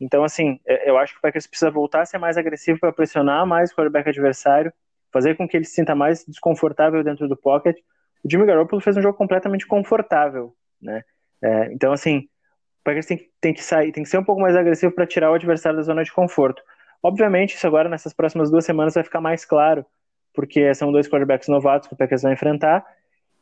Então, 0.00 0.24
assim, 0.24 0.58
é, 0.66 0.88
eu 0.88 0.96
acho 0.96 1.12
que 1.12 1.18
o 1.18 1.22
Packers 1.22 1.46
precisa 1.46 1.70
voltar 1.70 2.00
a 2.00 2.06
ser 2.06 2.16
mais 2.16 2.38
agressivo 2.38 2.80
para 2.80 2.92
pressionar 2.92 3.46
mais 3.46 3.70
o 3.70 3.74
quarterback 3.74 4.08
adversário, 4.08 4.72
fazer 5.12 5.36
com 5.36 5.46
que 5.46 5.56
ele 5.56 5.66
se 5.66 5.74
sinta 5.74 5.94
mais 5.94 6.24
desconfortável 6.26 7.04
dentro 7.04 7.28
do 7.28 7.36
pocket. 7.36 7.76
O 8.24 8.30
Jimmy 8.30 8.46
Garoppolo 8.46 8.80
fez 8.80 8.96
um 8.96 9.02
jogo 9.02 9.16
completamente 9.16 9.66
confortável, 9.66 10.54
né? 10.80 11.02
É, 11.42 11.72
então, 11.72 11.92
assim, 11.92 12.18
o 12.18 12.84
Packers 12.84 13.06
tem, 13.06 13.28
tem 13.40 13.52
que 13.52 13.62
sair, 13.62 13.92
tem 13.92 14.02
que 14.02 14.08
ser 14.08 14.18
um 14.18 14.24
pouco 14.24 14.40
mais 14.40 14.56
agressivo 14.56 14.92
para 14.92 15.06
tirar 15.06 15.30
o 15.30 15.34
adversário 15.34 15.76
da 15.76 15.82
zona 15.82 16.02
de 16.02 16.12
conforto. 16.12 16.62
Obviamente, 17.02 17.54
isso 17.54 17.66
agora 17.66 17.88
nessas 17.88 18.14
próximas 18.14 18.50
duas 18.50 18.64
semanas 18.64 18.94
vai 18.94 19.04
ficar 19.04 19.20
mais 19.20 19.44
claro, 19.44 19.84
porque 20.32 20.74
são 20.74 20.90
dois 20.90 21.06
quarterbacks 21.06 21.48
novatos 21.48 21.86
que 21.86 21.94
o 21.94 21.96
Packers 21.96 22.22
vai 22.22 22.32
enfrentar, 22.32 22.84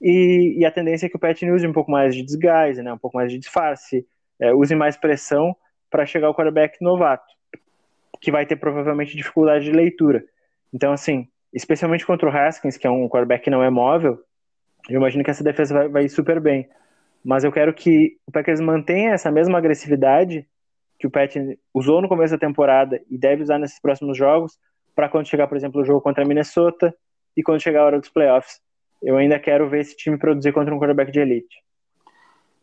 e, 0.01 0.57
e, 0.59 0.65
a 0.67 0.71
tendência 0.71 1.07
é 1.07 1.09
que 1.09 1.15
o 1.15 1.19
Pat 1.19 1.41
use 1.43 1.65
um 1.65 1.73
pouco 1.73 1.89
mais 1.89 2.13
de 2.13 2.25
desgaste, 2.25 2.83
né, 2.83 2.93
um 2.93 2.99
pouco 2.99 3.17
mais 3.17 3.31
de 3.31 3.39
disfarce, 3.39 4.05
é, 4.41 4.53
use 4.53 4.75
mais 4.75 4.97
pressão 4.97 5.55
para 5.89 6.05
chegar 6.05 6.27
ao 6.27 6.35
quarterback 6.35 6.83
novato, 6.83 7.25
que 8.21 8.33
vai 8.33 8.45
ter 8.45 8.57
provavelmente 8.57 9.17
dificuldade 9.17 9.65
de 9.65 9.71
leitura. 9.71 10.25
Então, 10.75 10.93
assim, 10.93 11.29
especialmente 11.53 12.05
contra 12.05 12.29
o 12.29 12.37
Haskins, 12.37 12.77
que 12.77 12.87
é 12.87 12.91
um 12.91 13.09
quarterback 13.09 13.45
que 13.45 13.51
não 13.51 13.63
é 13.63 13.71
móvel, 13.71 14.19
eu 14.89 14.97
imagino 14.97 15.25
que 15.25 15.31
essa 15.31 15.45
defesa 15.45 15.75
vai, 15.75 15.89
vai 15.89 16.05
ir 16.05 16.09
super 16.09 16.41
bem. 16.41 16.69
Mas 17.25 17.45
eu 17.45 17.53
quero 17.53 17.73
que 17.73 18.17
o 18.27 18.33
Packers 18.33 18.61
mantenha 18.61 19.13
essa 19.13 19.31
mesma 19.31 19.59
agressividade 19.59 20.47
que 20.99 21.07
o 21.07 21.11
Pat 21.11 21.35
usou 21.75 22.01
no 22.01 22.09
começo 22.09 22.33
da 22.33 22.39
temporada 22.39 23.03
e 23.11 23.19
deve 23.19 23.43
usar 23.43 23.59
nesses 23.59 23.81
próximos 23.81 24.17
jogos, 24.17 24.57
para 24.95 25.09
quando 25.09 25.27
chegar, 25.27 25.49
por 25.49 25.57
exemplo, 25.57 25.81
o 25.81 25.85
jogo 25.85 26.01
contra 26.01 26.23
a 26.23 26.27
Minnesota 26.27 26.95
e 27.37 27.43
quando 27.43 27.61
chegar 27.61 27.81
a 27.81 27.87
hora 27.87 27.99
dos 27.99 28.09
playoffs. 28.09 28.61
Eu 29.03 29.17
ainda 29.17 29.39
quero 29.39 29.69
ver 29.69 29.81
esse 29.81 29.97
time 29.97 30.17
produzir 30.17 30.53
contra 30.53 30.73
um 30.73 30.79
quarterback 30.79 31.11
de 31.11 31.19
elite. 31.19 31.57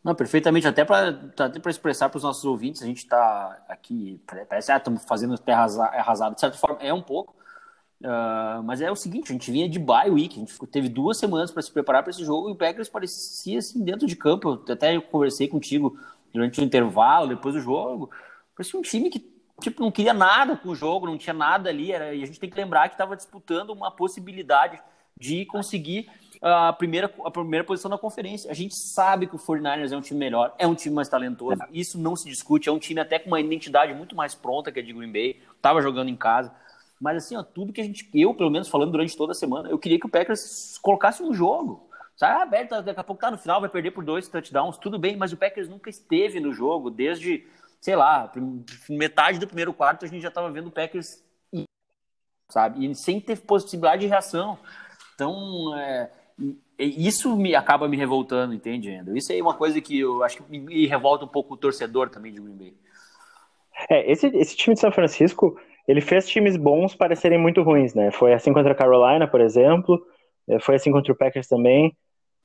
Não, 0.02 0.16
perfeitamente. 0.16 0.66
Até 0.66 0.86
para 0.86 1.10
até 1.38 1.70
expressar 1.70 2.08
para 2.08 2.18
os 2.18 2.24
nossos 2.24 2.46
ouvintes, 2.46 2.82
a 2.82 2.86
gente 2.86 3.00
está 3.00 3.62
aqui, 3.68 4.22
parece 4.48 4.68
que 4.68 4.72
ah, 4.72 4.78
estamos 4.78 5.04
fazendo 5.04 5.38
terra 5.38 5.64
arrasada. 5.64 6.34
De 6.34 6.40
certa 6.40 6.58
forma, 6.58 6.78
é 6.82 6.94
um 6.94 7.02
pouco, 7.02 7.36
Uh, 8.01 8.63
mas 8.63 8.79
é 8.79 8.89
o 8.89 8.96
seguinte, 8.96 9.29
a 9.29 9.34
gente 9.34 9.51
vinha 9.51 9.68
de 9.68 9.77
bye 9.77 10.10
week, 10.10 10.36
a 10.38 10.39
gente 10.39 10.58
teve 10.68 10.88
duas 10.88 11.18
semanas 11.18 11.51
para 11.51 11.62
se 11.62 11.70
preparar 11.72 12.01
para 12.01 12.12
esse 12.12 12.24
jogo 12.24 12.48
e 12.48 12.53
o 12.53 12.56
Packers 12.56 12.88
parecia 12.88 13.60
assim 13.60 13.84
dentro 13.84 14.08
de 14.08 14.15
campo. 14.15 14.62
Eu 14.65 14.74
até 14.74 15.00
conversei 15.01 15.48
contigo 15.48 16.00
durante 16.34 16.62
o 16.62 16.63
intervalo, 16.63 17.27
depois 17.27 17.56
do 17.56 17.62
jogo. 17.62 18.10
Parecia 18.56 18.79
um 18.79 18.82
time 18.82 19.10
que 19.10 19.20
tipo 19.60 19.82
não 19.82 19.91
queria 19.91 20.13
nada 20.13 20.56
com 20.56 20.70
o 20.70 20.75
jogo, 20.75 21.08
não 21.08 21.18
tinha 21.18 21.34
nada 21.34 21.70
ali. 21.70 21.91
Era, 21.91 22.13
e 22.15 22.24
a 22.24 22.25
gente 22.25 22.39
tem 22.39 22.50
que 22.50 22.56
lembrar 22.56 22.88
que 22.88 22.96
estava 22.96 23.18
disputando 23.18 23.72
uma 23.72 23.91
possibilidade 23.91 24.82
de 25.20 25.46
conseguir 25.46 26.10
a 26.41 26.72
primeira, 26.72 27.13
a 27.25 27.32
primeira 27.32 27.65
posição 27.65 27.91
na 27.91 27.98
conferência. 27.98 28.50
A 28.50 28.53
gente 28.53 28.75
sabe 28.75 29.27
que 29.27 29.36
o 29.36 29.39
49ers 29.39 29.91
é 29.91 29.98
um 29.98 30.01
time 30.01 30.20
melhor, 30.20 30.56
é 30.58 30.65
um 30.65 30.75
time 30.75 30.96
mais 30.96 31.10
talentoso, 31.10 31.62
isso 31.72 32.00
não 32.00 32.15
se 32.15 32.29
discute, 32.29 32.70
é 32.70 32.72
um 32.72 32.79
time 32.79 33.01
até 33.01 33.20
com 33.20 33.27
uma 33.27 33.41
identidade 33.41 33.94
muito 33.94 34.15
mais 34.15 34.34
pronta 34.34 34.72
que 34.72 34.79
a 34.79 34.84
de 34.84 34.94
Green 34.94 35.12
Bay, 35.12 35.41
estava 35.53 35.82
jogando 35.82 36.10
em 36.10 36.15
casa. 36.15 36.53
Mas 37.00 37.18
assim, 37.18 37.36
ó, 37.36 37.44
tudo 37.44 37.72
que 37.72 37.82
a 37.82 37.84
gente, 37.84 38.10
eu 38.13 38.34
pelo 38.34 38.50
menos 38.50 38.68
falando 38.68 38.91
durante 38.91 39.15
toda 39.15 39.32
a 39.32 39.36
semana, 39.36 39.70
eu 39.70 39.79
queria 39.79 40.00
que 40.00 40.06
o 40.06 40.10
Packers 40.10 40.77
colocasse 40.82 41.24
um 41.24 41.34
jogo. 41.34 41.89
Sabe, 42.15 42.41
ah, 42.41 42.46
Berta, 42.46 42.82
daqui 42.82 43.00
a 43.00 43.03
pouco 43.03 43.22
tá 43.22 43.32
no 43.32 43.38
final, 43.38 43.62
vai 43.62 43.70
perder 43.70 43.91
por 43.91 44.03
dois 44.03 44.27
touchdowns, 44.27 44.77
tudo 44.77 45.00
bem, 45.00 45.15
mas 45.15 45.32
o 45.32 45.38
Packers 45.38 45.70
nunca 45.70 45.89
esteve 45.89 46.41
no 46.41 46.51
jogo, 46.51 46.89
desde, 46.89 47.48
sei 47.79 47.96
lá, 47.96 48.29
metade 48.89 49.39
do 49.39 49.48
primeiro 49.48 49.74
quarto 49.74 50.03
a 50.03 50.08
gente 50.08 50.22
já 50.22 50.29
tava 50.29 50.51
vendo 50.51 50.68
o 50.68 50.72
Packers 50.72 51.24
sabe? 52.50 52.86
E 52.86 52.96
sem 52.96 53.22
ter 53.22 53.39
possibilidade 53.39 54.01
de 54.01 54.08
reação. 54.08 54.58
Então, 55.15 55.77
é, 55.77 56.10
isso 56.77 57.36
me 57.38 57.56
acaba 57.56 57.88
me 57.88 57.96
revoltando, 57.96 58.53
entende? 58.53 58.89
Isso 59.15 59.32
é 59.32 59.41
uma 59.41 59.53
coisa 59.53 59.79
que 59.79 60.00
eu 60.00 60.24
acho 60.24 60.44
que 60.44 60.58
me 60.58 60.88
revolta 60.88 61.25
um 61.25 61.27
pouco 61.27 61.53
o 61.53 61.58
torcedor 61.58 62.10
também 62.10 62.34
de 62.34 62.41
Green 62.41 62.58
Bay. 62.58 62.74
É, 63.89 64.12
esse, 64.12 64.27
esse 64.27 64.58
time 64.58 64.74
de 64.74 64.82
São 64.82 64.91
Francisco, 64.91 65.60
ele 65.89 66.01
fez 66.01 66.29
times 66.29 66.55
bons 66.55 66.93
parecerem 66.93 67.39
muito 67.39 67.63
ruins, 67.63 67.96
né? 67.96 68.12
Foi 68.12 68.31
assim 68.31 68.53
contra 68.53 68.74
a 68.74 68.75
Carolina, 68.75 69.27
por 69.27 69.41
exemplo, 69.41 70.00
é, 70.48 70.60
foi 70.60 70.75
assim 70.75 70.91
contra 70.91 71.12
o 71.12 71.15
Packers 71.15 71.48
também. 71.48 71.98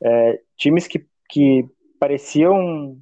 É, 0.03 0.41
times 0.57 0.87
que, 0.87 1.05
que 1.29 1.67
pareciam 2.01 2.97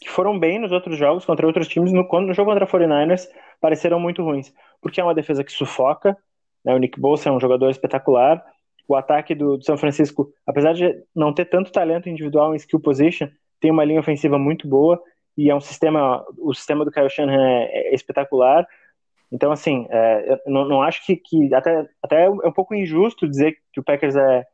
que 0.00 0.08
foram 0.08 0.38
bem 0.38 0.58
nos 0.58 0.72
outros 0.72 0.96
jogos 0.96 1.26
contra 1.26 1.46
outros 1.46 1.68
times, 1.68 1.92
no, 1.92 2.02
no 2.02 2.32
jogo 2.32 2.50
contra 2.50 2.64
a 2.64 2.68
49ers, 2.68 3.28
pareceram 3.60 4.00
muito 4.00 4.22
ruins. 4.22 4.50
Porque 4.80 4.98
é 4.98 5.04
uma 5.04 5.14
defesa 5.14 5.44
que 5.44 5.52
sufoca, 5.52 6.16
né? 6.64 6.74
o 6.74 6.78
Nick 6.78 6.98
Bosa 6.98 7.28
é 7.28 7.32
um 7.32 7.40
jogador 7.40 7.68
espetacular, 7.68 8.42
o 8.88 8.96
ataque 8.96 9.34
do, 9.34 9.58
do 9.58 9.64
São 9.64 9.76
Francisco, 9.76 10.32
apesar 10.46 10.72
de 10.72 11.02
não 11.14 11.34
ter 11.34 11.44
tanto 11.46 11.70
talento 11.70 12.08
individual 12.08 12.54
em 12.54 12.56
skill 12.56 12.80
position, 12.80 13.28
tem 13.60 13.70
uma 13.70 13.84
linha 13.84 14.00
ofensiva 14.00 14.38
muito 14.38 14.66
boa, 14.66 14.98
e 15.36 15.50
é 15.50 15.54
um 15.54 15.60
sistema, 15.60 16.24
o 16.38 16.54
sistema 16.54 16.82
do 16.82 16.90
Kyle 16.90 17.10
Shanahan 17.10 17.60
é, 17.60 17.88
é 17.90 17.94
espetacular, 17.94 18.66
então, 19.30 19.50
assim, 19.50 19.86
é, 19.90 20.32
eu 20.32 20.38
não, 20.46 20.68
não, 20.68 20.82
acho 20.82 21.04
que, 21.04 21.16
que 21.16 21.52
até, 21.54 21.86
até 22.02 22.24
é 22.24 22.30
um 22.30 22.52
pouco 22.52 22.74
injusto 22.74 23.28
dizer 23.28 23.56
que 23.72 23.80
o 23.80 23.82
Packers 23.82 24.14
é, 24.14 24.46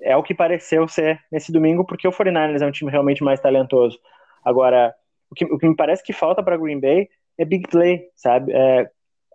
é 0.00 0.16
o 0.16 0.22
que 0.22 0.34
pareceu 0.34 0.86
ser 0.86 1.20
nesse 1.30 1.52
domingo, 1.52 1.84
porque 1.84 2.06
o 2.06 2.12
49ers 2.12 2.62
é 2.62 2.66
um 2.66 2.70
time 2.70 2.90
realmente 2.90 3.24
mais 3.24 3.40
talentoso. 3.40 3.98
Agora, 4.44 4.94
o 5.30 5.34
que, 5.34 5.44
o 5.44 5.58
que 5.58 5.68
me 5.68 5.76
parece 5.76 6.02
que 6.02 6.12
falta 6.12 6.42
para 6.42 6.56
Green 6.56 6.80
Bay 6.80 7.08
é 7.38 7.44
big 7.44 7.68
play, 7.68 8.08
sabe? 8.14 8.52
É, 8.52 8.88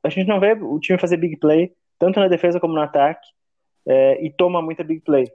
a 0.04 0.10
gente 0.10 0.28
não 0.28 0.40
vê 0.40 0.54
o 0.54 0.80
time 0.80 1.00
fazer 1.00 1.18
big 1.18 1.38
play, 1.38 1.74
tanto 2.00 2.20
na 2.20 2.28
defesa 2.28 2.60
como 2.60 2.74
no 2.74 2.82
ataque, 2.82 3.28
é, 3.86 4.24
e 4.24 4.32
toma 4.32 4.62
muita 4.62 4.84
big 4.84 5.02
play. 5.02 5.26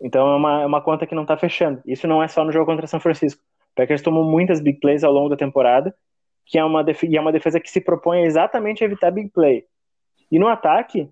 Então 0.00 0.28
é 0.28 0.36
uma, 0.36 0.62
é 0.62 0.66
uma 0.66 0.80
conta 0.80 1.06
que 1.06 1.14
não 1.14 1.22
está 1.22 1.36
fechando. 1.36 1.80
Isso 1.86 2.06
não 2.06 2.22
é 2.22 2.28
só 2.28 2.44
no 2.44 2.52
jogo 2.52 2.66
contra 2.66 2.86
São 2.86 3.00
Francisco. 3.00 3.40
O 3.72 3.76
Packers 3.76 4.02
tomou 4.02 4.24
muitas 4.24 4.60
big 4.60 4.80
plays 4.80 5.04
ao 5.04 5.12
longo 5.12 5.28
da 5.28 5.36
temporada, 5.36 5.94
que 6.46 6.56
é 6.56 6.64
uma, 6.64 6.84
e 7.02 7.16
é 7.16 7.20
uma 7.20 7.32
defesa 7.32 7.60
que 7.60 7.70
se 7.70 7.80
propõe 7.80 8.22
exatamente 8.22 8.82
a 8.82 8.86
evitar 8.86 9.10
big 9.10 9.28
play. 9.30 9.64
E 10.30 10.38
no 10.38 10.46
ataque, 10.46 11.10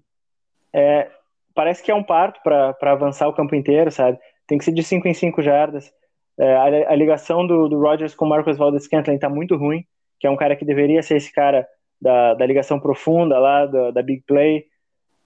é, 0.73 1.11
parece 1.55 1.83
que 1.83 1.91
é 1.91 1.95
um 1.95 2.03
parto 2.03 2.41
para 2.43 2.93
avançar 2.93 3.29
o 3.29 3.33
campo 3.33 3.55
inteiro, 3.55 3.91
sabe? 3.91 4.19
Tem 4.47 4.57
que 4.57 4.65
ser 4.65 4.73
de 4.73 4.83
5 4.83 5.07
em 5.09 5.15
5 5.15 5.43
jardas. 5.43 5.93
É, 6.39 6.55
a, 6.55 6.93
a, 6.93 6.95
ligação 6.95 7.47
do, 7.47 7.69
do 7.69 7.81
Rodgers 7.81 8.15
com 8.15 8.25
o 8.25 8.29
Marcus 8.29 8.57
Valdez 8.57 8.85
Scantling 8.85 9.17
está 9.17 9.29
muito 9.29 9.57
ruim, 9.57 9.85
que 10.19 10.27
é 10.27 10.31
um 10.31 10.37
cara 10.37 10.57
que 10.57 10.65
deveria 10.65 11.03
ser 11.03 11.17
esse 11.17 11.33
cara 11.33 11.67
da, 12.01 12.35
da 12.35 12.47
ligação 12.47 12.79
profunda 12.79 13.39
lá, 13.39 13.67
da, 13.67 13.91
da 13.91 14.03
big 14.03 14.23
play. 14.27 14.65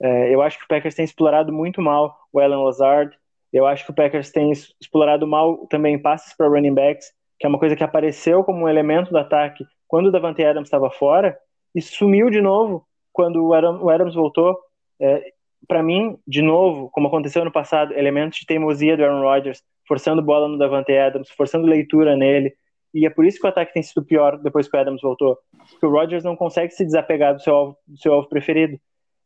É, 0.00 0.35
eu 0.35 0.41
acho 0.43 0.59
que 0.59 0.65
o 0.65 0.69
Packers 0.69 0.95
tem 0.95 1.05
explorado 1.05 1.53
muito 1.53 1.83
mal 1.83 2.17
o 2.33 2.41
Alan 2.41 2.62
Lazard. 2.62 3.17
Eu 3.53 3.67
acho 3.67 3.85
que 3.85 3.91
o 3.91 3.95
Packers 3.95 4.31
tem 4.31 4.53
explorado 4.53 5.27
mal 5.27 5.67
também 5.69 5.99
passes 5.99 6.35
para 6.35 6.49
running 6.49 6.75
backs, 6.75 7.11
que 7.38 7.47
é 7.47 7.49
uma 7.49 7.59
coisa 7.59 7.75
que 7.75 7.85
apareceu 7.85 8.45
como 8.45 8.65
um 8.65 8.69
elemento 8.69 9.11
do 9.11 9.19
ataque 9.19 9.65
quando 9.88 10.07
o 10.07 10.12
Davante 10.12 10.45
Adams 10.45 10.68
estava 10.68 10.90
fora 10.90 11.37
e 11.75 11.83
sumiu 11.83 12.30
de 12.30 12.40
novo 12.40 12.87
quando 13.12 13.45
o, 13.45 13.54
Adam, 13.54 13.83
o 13.83 13.90
Adams 13.90 14.14
voltou. 14.14 14.57
É, 15.00 15.33
para 15.66 15.83
mim, 15.83 16.16
de 16.26 16.40
novo, 16.42 16.88
como 16.90 17.09
aconteceu 17.09 17.45
no 17.45 17.50
passado, 17.50 17.92
elementos 17.95 18.38
de 18.38 18.47
teimosia 18.47 18.97
do 18.97 19.04
Aaron 19.04 19.23
Rodgers, 19.23 19.62
forçando 19.87 20.23
bola 20.23 20.47
no 20.47 20.59
Davante 20.59 20.97
Adams, 20.97 21.30
forçando 21.30 21.66
leitura 21.66 22.14
nele, 22.16 22.54
e 22.95 23.07
é 23.07 23.11
por 23.11 23.25
isso 23.25 23.38
que 23.38 23.47
o 23.47 23.50
ataque 23.50 23.73
tem 23.73 23.83
sido 23.83 24.04
pior 24.04 24.38
depois 24.38 24.68
que 24.68 24.76
o 24.76 24.80
Adams 24.80 25.02
voltou, 25.02 25.38
porque 25.71 25.87
o 25.87 25.90
Rodgers 25.90 26.25
não 26.25 26.37
consegue 26.37 26.73
se 26.73 26.85
desapegar 26.85 27.35
do 27.35 27.40
seu 27.40 27.54
alvo, 27.54 27.76
do 27.87 27.99
seu 27.99 28.12
alvo 28.12 28.28
preferido. 28.28 28.78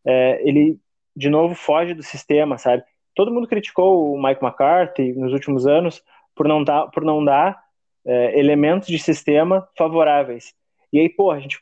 É, 0.04 0.40
ele, 0.46 0.78
de 1.14 1.28
novo, 1.28 1.54
foge 1.54 1.94
do 1.94 2.02
sistema, 2.02 2.58
sabe? 2.58 2.82
Todo 3.14 3.32
mundo 3.32 3.46
criticou 3.46 4.12
o 4.12 4.20
Mike 4.20 4.42
McCarthy 4.42 5.12
nos 5.12 5.32
últimos 5.32 5.66
anos 5.66 6.02
por 6.34 6.48
não 6.48 6.64
dar, 6.64 6.88
por 6.88 7.04
não 7.04 7.24
dar 7.24 7.61
é, 8.04 8.38
elementos 8.38 8.88
de 8.88 8.98
sistema 8.98 9.68
favoráveis. 9.76 10.54
E 10.92 10.98
aí, 10.98 11.08
pô, 11.08 11.30
a 11.30 11.38
gente 11.38 11.58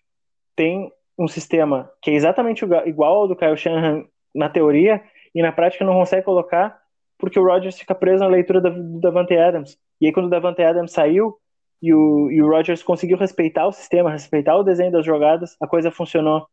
tem 0.57 0.91
um 1.19 1.29
sistema 1.29 1.91
que 2.01 2.11
é 2.11 2.15
exatamente 2.15 2.65
igual 2.87 3.15
ao 3.15 3.29
do 3.29 3.37
Kyle 3.37 3.57
Shanahan 3.57 4.05
na 4.35 4.49
teoria 4.49 5.03
e 5.35 5.43
na 5.43 5.53
prática 5.53 5.85
não 5.85 5.95
consegue 5.95 6.25
colocar 6.25 6.81
porque 7.19 7.39
o 7.39 7.45
Rodgers 7.45 7.79
fica 7.79 7.95
preso 7.95 8.25
na 8.25 8.31
leitura 8.31 8.61
do 8.61 8.99
Davante 8.99 9.37
Adams. 9.37 9.77
E 10.01 10.07
aí, 10.07 10.13
quando 10.13 10.27
o 10.27 10.31
Davante 10.31 10.63
Adams 10.63 10.93
saiu 10.93 11.37
e 11.83 11.93
o, 11.93 12.31
e 12.31 12.43
o 12.43 12.49
Rodgers 12.49 12.83
conseguiu 12.83 13.19
respeitar 13.19 13.67
o 13.67 13.73
sistema, 13.73 14.11
respeitar 14.11 14.57
o 14.57 14.63
desenho 14.63 14.91
das 14.91 15.05
jogadas, 15.05 15.57
a 15.61 15.67
coisa 15.67 15.91
funcionou. 15.91 16.47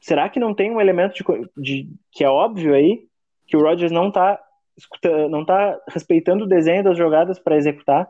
Será 0.00 0.28
que 0.28 0.40
não 0.40 0.54
tem 0.54 0.70
um 0.70 0.80
elemento 0.80 1.14
de, 1.14 1.24
de 1.56 1.88
que 2.10 2.24
é 2.24 2.28
óbvio 2.28 2.74
aí 2.74 3.06
que 3.46 3.56
o 3.56 3.62
Rodgers 3.62 3.92
não 3.92 4.08
está 4.08 4.40
não 5.28 5.44
tá 5.44 5.78
respeitando 5.88 6.44
o 6.44 6.48
desenho 6.48 6.82
das 6.82 6.96
jogadas 6.96 7.38
para 7.38 7.56
executar? 7.56 8.08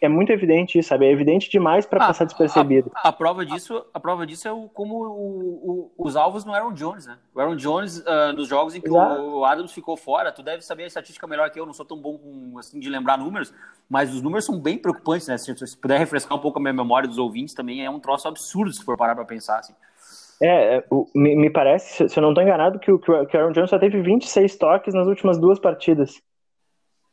É 0.00 0.08
muito 0.08 0.30
evidente 0.30 0.78
isso, 0.78 0.90
sabe? 0.90 1.06
É 1.06 1.10
evidente 1.10 1.50
demais 1.50 1.86
para 1.86 2.04
ah, 2.04 2.06
passar 2.08 2.26
despercebido. 2.26 2.90
A, 2.94 3.08
a, 3.08 3.12
prova 3.12 3.46
disso, 3.46 3.84
a 3.94 3.98
prova 3.98 4.26
disso 4.26 4.46
é 4.46 4.52
o, 4.52 4.68
como 4.68 5.04
o, 5.06 5.90
o, 5.98 6.06
os 6.06 6.16
alvos 6.16 6.44
no 6.44 6.52
Aaron 6.52 6.72
Jones, 6.72 7.06
né? 7.06 7.16
O 7.34 7.40
Aaron 7.40 7.56
Jones, 7.56 7.98
uh, 7.98 8.32
nos 8.36 8.46
jogos 8.48 8.74
em 8.74 8.80
que 8.80 8.90
o 8.90 9.44
Adams 9.44 9.72
ficou 9.72 9.96
fora, 9.96 10.30
tu 10.30 10.42
deve 10.42 10.62
saber 10.62 10.84
a 10.84 10.86
estatística 10.86 11.26
melhor 11.26 11.50
que 11.50 11.58
eu, 11.58 11.64
não 11.64 11.72
sou 11.72 11.86
tão 11.86 11.96
bom 11.96 12.18
com, 12.18 12.58
assim, 12.58 12.78
de 12.78 12.90
lembrar 12.90 13.16
números, 13.16 13.54
mas 13.88 14.12
os 14.12 14.20
números 14.20 14.44
são 14.44 14.60
bem 14.60 14.76
preocupantes, 14.76 15.28
né? 15.28 15.38
Se, 15.38 15.54
se 15.56 15.76
puder 15.76 15.98
refrescar 15.98 16.36
um 16.36 16.40
pouco 16.40 16.58
a 16.58 16.62
minha 16.62 16.74
memória 16.74 17.08
dos 17.08 17.18
ouvintes, 17.18 17.54
também 17.54 17.84
é 17.84 17.88
um 17.88 18.00
troço 18.00 18.28
absurdo 18.28 18.72
se 18.72 18.84
for 18.84 18.96
parar 18.96 19.14
para 19.14 19.24
pensar, 19.24 19.58
assim. 19.58 19.74
É, 20.42 20.76
é 20.76 20.84
me, 21.14 21.34
me 21.36 21.50
parece, 21.50 22.08
se 22.08 22.18
eu 22.18 22.22
não 22.22 22.30
estou 22.30 22.42
enganado, 22.42 22.78
que 22.78 22.92
o, 22.92 22.98
que 22.98 23.10
o 23.10 23.14
Aaron 23.14 23.52
Jones 23.52 23.70
só 23.70 23.78
teve 23.78 24.02
26 24.02 24.56
toques 24.56 24.92
nas 24.92 25.06
últimas 25.06 25.38
duas 25.38 25.58
partidas. 25.58 26.20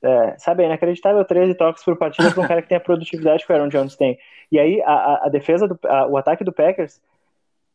É, 0.03 0.35
sabe, 0.37 0.63
é 0.63 0.65
inacreditável 0.65 1.23
13 1.23 1.53
toques 1.53 1.83
por 1.83 1.95
partida 1.95 2.31
para 2.31 2.41
um 2.41 2.47
cara 2.47 2.61
que 2.61 2.69
tem 2.69 2.77
a 2.77 2.81
produtividade 2.81 3.45
que 3.45 3.51
o 3.51 3.55
Aaron 3.55 3.69
Jones 3.69 3.95
tem. 3.95 4.17
E 4.51 4.59
aí, 4.59 4.81
a, 4.81 5.25
a 5.25 5.29
defesa, 5.29 5.67
do, 5.67 5.79
a, 5.85 6.07
o 6.07 6.17
ataque 6.17 6.43
do 6.43 6.51
Packers, 6.51 6.99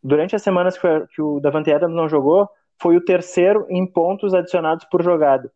durante 0.03 0.35
as 0.35 0.43
semanas 0.43 0.77
que 0.77 0.87
o, 0.87 1.07
que 1.07 1.23
o 1.23 1.41
Davante 1.41 1.73
Adams 1.73 1.95
não 1.95 2.09
jogou, 2.09 2.49
foi 2.81 2.97
o 2.97 3.05
terceiro 3.05 3.67
em 3.69 3.87
pontos 3.87 4.35
adicionados 4.35 4.85
por 4.85 5.03
jogada. 5.03 5.51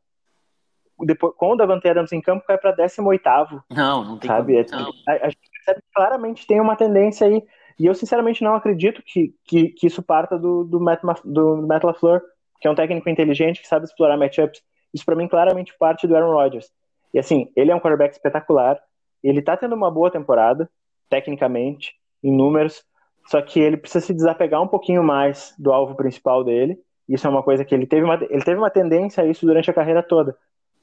Depois, 0.98 1.34
com 1.36 1.52
o 1.52 1.56
Davante 1.56 1.88
Adams 1.88 2.12
em 2.12 2.20
campo, 2.20 2.44
cai 2.46 2.58
para 2.58 2.72
18. 2.72 3.64
Não, 3.70 4.04
não 4.04 4.18
tem 4.18 4.28
sabe? 4.28 4.64
Como, 4.64 4.82
não. 4.82 4.90
A, 5.08 5.12
a, 5.12 5.28
gente 5.28 5.50
percebe 5.52 5.80
que 5.80 5.92
claramente 5.94 6.46
tem 6.46 6.60
uma 6.60 6.76
tendência 6.76 7.26
aí. 7.26 7.42
E 7.78 7.86
eu, 7.86 7.94
sinceramente, 7.94 8.44
não 8.44 8.54
acredito 8.54 9.02
que, 9.02 9.34
que, 9.44 9.68
que 9.70 9.86
isso 9.86 10.02
parta 10.02 10.38
do, 10.38 10.64
do, 10.64 10.78
Matt, 10.78 11.00
do 11.24 11.66
Matt 11.66 11.82
LaFleur, 11.82 12.20
que 12.60 12.68
é 12.68 12.70
um 12.70 12.74
técnico 12.74 13.08
inteligente 13.08 13.62
que 13.62 13.66
sabe 13.68 13.86
explorar 13.86 14.18
matchups. 14.18 14.62
Isso 14.92 15.04
para 15.04 15.16
mim 15.16 15.28
claramente 15.28 15.76
parte 15.78 16.06
do 16.06 16.16
Aaron 16.16 16.32
Rodgers. 16.32 16.70
E 17.12 17.18
assim, 17.18 17.50
ele 17.56 17.70
é 17.70 17.75
um 17.75 17.80
quarterback 17.80 18.12
espetacular, 18.12 18.80
ele 19.23 19.42
tá 19.42 19.56
tendo 19.56 19.75
uma 19.75 19.90
boa 19.90 20.11
temporada, 20.11 20.68
tecnicamente, 21.09 21.94
em 22.23 22.32
números, 22.32 22.85
só 23.26 23.40
que 23.42 23.61
ele 23.61 23.76
precisa 23.76 24.04
se 24.04 24.14
desapegar 24.14 24.62
um 24.62 24.68
pouquinho 24.68 25.02
mais 25.02 25.54
do 25.59 25.73
alvo 25.73 25.94
principal 25.94 26.42
dele. 26.42 26.78
Isso 27.09 27.26
é 27.26 27.30
uma 27.30 27.42
coisa 27.42 27.64
que 27.64 27.75
ele 27.75 27.87
teve 27.87 28.04
uma, 28.04 28.14
ele 28.14 28.44
teve 28.44 28.56
uma 28.56 28.70
tendência 28.70 29.23
a 29.23 29.26
isso 29.26 29.44
durante 29.44 29.70
a 29.70 29.75
carreira 29.75 30.02
toda. 30.02 30.37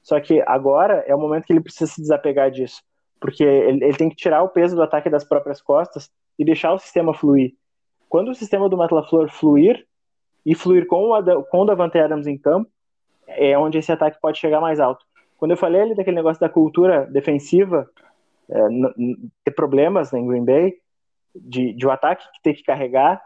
Só 0.04 0.20
que 0.20 0.42
agora 0.46 1.04
é 1.08 1.16
o 1.16 1.20
momento 1.20 1.46
que 1.46 1.54
ele 1.54 1.62
precisa 1.62 1.92
se 1.92 2.02
desapegar 2.02 2.52
disso, 2.52 2.82
porque 3.20 3.44
ele, 3.44 3.84
ele 3.84 3.98
tem 3.98 4.10
que 4.10 4.16
tirar 4.16 4.44
o 4.44 4.50
peso 4.50 4.76
do 4.76 4.84
ataque 4.84 5.10
das 5.10 5.24
próprias 5.24 5.62
costas 5.62 6.10
e 6.38 6.46
deixar 6.46 6.74
o 6.74 6.80
sistema 6.80 7.14
fluir. 7.14 7.54
Quando 8.08 8.30
o 8.30 8.36
sistema 8.36 8.70
do 8.70 8.78
Matt 8.78 8.92
LaFleur 8.92 9.30
fluir, 9.30 9.86
e 10.48 10.56
fluir 10.56 10.88
com 10.88 11.12
o, 11.12 11.44
com 11.44 11.60
o 11.60 11.66
Davante 11.66 12.00
Adams 12.00 12.26
em 12.26 12.38
campo, 12.38 12.72
é 13.28 13.58
onde 13.58 13.78
esse 13.78 13.92
ataque 13.92 14.20
pode 14.22 14.40
chegar 14.40 14.62
mais 14.62 14.80
alto. 14.80 15.06
Quando 15.38 15.52
eu 15.52 15.58
falei 15.58 15.82
ali 15.82 15.96
daquele 15.96 16.16
negócio 16.16 16.40
da 16.40 16.50
cultura 16.50 17.06
defensiva, 17.06 17.88
é, 18.50 18.60
ter 19.44 19.52
problemas 19.52 20.12
né, 20.12 20.20
em 20.20 20.28
Green 20.28 20.46
Bay, 20.46 20.74
de, 21.36 21.74
de 21.74 21.86
o 21.86 21.90
um 21.90 21.92
ataque 21.92 22.26
ter 22.42 22.54
que 22.54 22.64
carregar, 22.64 23.22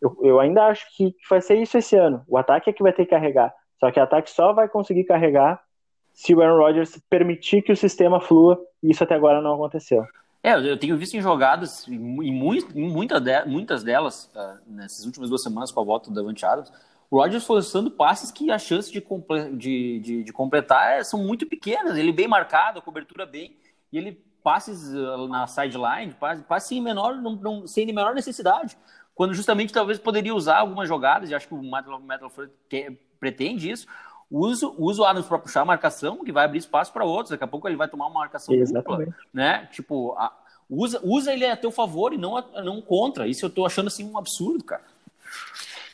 Eu, 0.00 0.16
eu 0.22 0.40
ainda 0.40 0.66
acho 0.66 0.84
que 0.96 1.14
vai 1.30 1.40
ser 1.40 1.56
isso 1.56 1.78
esse 1.78 1.96
ano. 1.96 2.22
O 2.28 2.36
ataque 2.36 2.68
é 2.68 2.72
que 2.72 2.82
vai 2.82 2.92
ter 2.92 3.04
que 3.04 3.10
carregar. 3.10 3.54
Só 3.80 3.90
que 3.90 4.00
o 4.00 4.02
ataque 4.02 4.30
só 4.30 4.52
vai 4.52 4.68
conseguir 4.68 5.04
carregar 5.04 5.60
se 6.12 6.34
o 6.34 6.42
Aaron 6.42 6.58
Rodgers 6.58 7.00
permitir 7.08 7.62
que 7.62 7.72
o 7.72 7.76
sistema 7.76 8.20
flua, 8.20 8.58
e 8.82 8.90
isso 8.90 9.04
até 9.04 9.14
agora 9.14 9.40
não 9.40 9.54
aconteceu. 9.54 10.04
É, 10.42 10.54
eu 10.54 10.78
tenho 10.78 10.96
visto 10.96 11.14
em 11.14 11.20
jogadas, 11.20 11.86
em, 11.88 11.98
muito, 11.98 12.78
em 12.78 12.88
muita 12.88 13.20
de, 13.20 13.44
muitas 13.46 13.82
delas, 13.82 14.30
uh, 14.34 14.58
nessas 14.66 15.04
últimas 15.04 15.28
duas 15.28 15.42
semanas 15.42 15.72
com 15.72 15.80
a 15.80 15.84
volta 15.84 16.08
do 16.08 16.14
Davante 16.14 16.44
Adams, 16.44 16.72
o 17.16 17.18
Rodgers 17.18 17.44
forçando 17.44 17.90
passes 17.90 18.30
que 18.30 18.50
a 18.50 18.58
chance 18.58 18.92
de, 18.92 19.02
de, 19.56 20.00
de, 20.00 20.22
de 20.24 20.32
completar 20.34 20.98
é, 20.98 21.04
são 21.04 21.24
muito 21.24 21.46
pequenas. 21.46 21.96
Ele 21.96 22.12
bem 22.12 22.28
marcado, 22.28 22.78
a 22.78 22.82
cobertura 22.82 23.24
bem, 23.24 23.56
e 23.90 23.96
ele 23.96 24.22
passes 24.42 24.92
uh, 24.92 25.26
na 25.26 25.46
sideline, 25.46 26.12
passe, 26.12 26.42
passe 26.42 26.68
sem, 26.68 26.80
menor, 26.82 27.16
não, 27.16 27.34
não, 27.36 27.66
sem 27.66 27.86
menor 27.86 28.14
necessidade. 28.14 28.76
Quando 29.14 29.32
justamente 29.32 29.72
talvez 29.72 29.98
poderia 29.98 30.34
usar 30.34 30.58
algumas 30.58 30.86
jogadas, 30.86 31.30
e 31.30 31.34
acho 31.34 31.48
que 31.48 31.54
o 31.54 31.62
Metal, 31.62 31.98
Metal 32.00 32.30
pretende 33.18 33.70
isso, 33.70 33.86
usa, 34.30 34.68
usa 34.76 35.00
o 35.00 35.04
Adams 35.06 35.26
para 35.26 35.38
puxar 35.38 35.62
a 35.62 35.64
marcação, 35.64 36.22
que 36.22 36.32
vai 36.32 36.44
abrir 36.44 36.58
espaço 36.58 36.92
para 36.92 37.04
outros. 37.04 37.30
Daqui 37.30 37.44
a 37.44 37.48
pouco 37.48 37.66
ele 37.66 37.76
vai 37.76 37.88
tomar 37.88 38.08
uma 38.08 38.20
marcação 38.20 38.54
Exatamente. 38.54 39.06
dupla, 39.06 39.16
né? 39.32 39.66
Tipo, 39.72 40.12
a, 40.18 40.36
usa, 40.68 41.00
usa 41.02 41.32
ele 41.32 41.46
a 41.46 41.56
teu 41.56 41.70
favor 41.70 42.12
e 42.12 42.18
não, 42.18 42.36
a, 42.36 42.62
não 42.62 42.82
contra. 42.82 43.26
Isso 43.26 43.46
eu 43.46 43.50
tô 43.50 43.64
achando 43.64 43.86
assim 43.86 44.04
um 44.04 44.18
absurdo, 44.18 44.62
cara. 44.62 44.84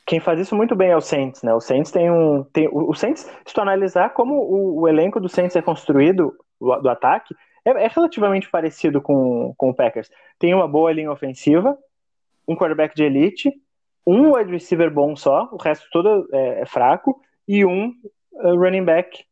Quem 0.04 0.20
faz 0.20 0.40
isso 0.40 0.56
muito 0.56 0.74
bem 0.74 0.90
é 0.90 0.96
o 0.96 1.00
Saints, 1.00 1.42
né? 1.42 1.54
O 1.54 1.60
Saints 1.60 1.92
tem 1.92 2.10
um. 2.10 2.44
Tem, 2.44 2.68
o 2.70 2.92
Saints, 2.94 3.30
se 3.44 3.54
tu 3.54 3.60
analisar 3.60 4.10
como 4.10 4.34
o, 4.34 4.80
o 4.80 4.88
elenco 4.88 5.20
do 5.20 5.28
Saints 5.28 5.54
é 5.54 5.62
construído, 5.62 6.34
do, 6.60 6.76
do 6.80 6.88
ataque, 6.88 7.34
é, 7.64 7.70
é, 7.70 7.88
relativamente 7.88 8.50
parecido 8.50 9.00
com, 9.00 9.54
com 9.56 9.70
o 9.70 9.74
Packers. 9.74 10.10
Tem 10.38 10.52
uma 10.54 10.66
boa 10.66 10.92
linha 10.92 11.10
ofensiva, 11.10 11.76
um 12.46 12.56
quarterback 12.56 12.94
de 12.94 13.04
elite, 13.04 13.52
um 14.06 14.34
wide 14.34 14.50
receiver 14.50 14.92
bom 14.92 15.14
só, 15.14 15.48
o 15.52 15.56
resto 15.56 15.86
todo 15.92 16.28
é, 16.32 16.62
é 16.62 16.66
fraco, 16.66 17.20
e 17.46 17.64
um 17.64 17.92
uh, 18.32 18.56
running 18.56 18.84
back 18.84 19.24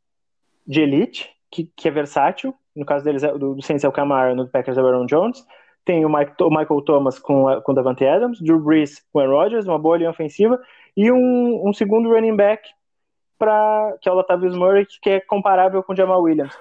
de 0.66 0.80
elite, 0.82 1.30
que, 1.50 1.64
que 1.76 1.88
é 1.88 1.90
versátil. 1.90 2.54
No 2.74 2.84
caso 2.84 3.04
deles, 3.04 3.24
é, 3.24 3.32
do, 3.32 3.54
do 3.54 3.62
Saints 3.62 3.84
é 3.84 3.88
o 3.88 3.92
Camara, 3.92 4.34
no 4.34 4.48
Packers 4.48 4.78
é 4.78 4.82
o 4.82 4.86
Aaron 4.86 5.06
Jones. 5.06 5.44
Tem 5.84 6.04
o, 6.04 6.08
Michael 6.08 6.82
Thomas 6.82 7.18
com, 7.18 7.46
com 7.62 7.72
o 7.72 7.74
Davante 7.74 8.04
Adams, 8.04 8.40
Drew 8.40 8.60
Brees 8.60 9.04
com 9.12 9.20
Aaron 9.20 9.32
Rodgers, 9.32 9.66
uma 9.66 9.78
boa 9.78 9.96
linha 9.96 10.10
ofensiva, 10.10 10.60
e 10.96 11.10
um, 11.10 11.68
um 11.68 11.72
segundo 11.72 12.10
running 12.10 12.36
back, 12.36 12.68
pra, 13.38 13.96
que 14.00 14.08
é 14.08 14.12
o 14.12 14.14
Latavius 14.14 14.54
Murray, 14.54 14.86
que 15.00 15.10
é 15.10 15.20
comparável 15.20 15.82
com 15.82 15.92
o 15.92 15.96
Jamal 15.96 16.22
Williams. 16.22 16.56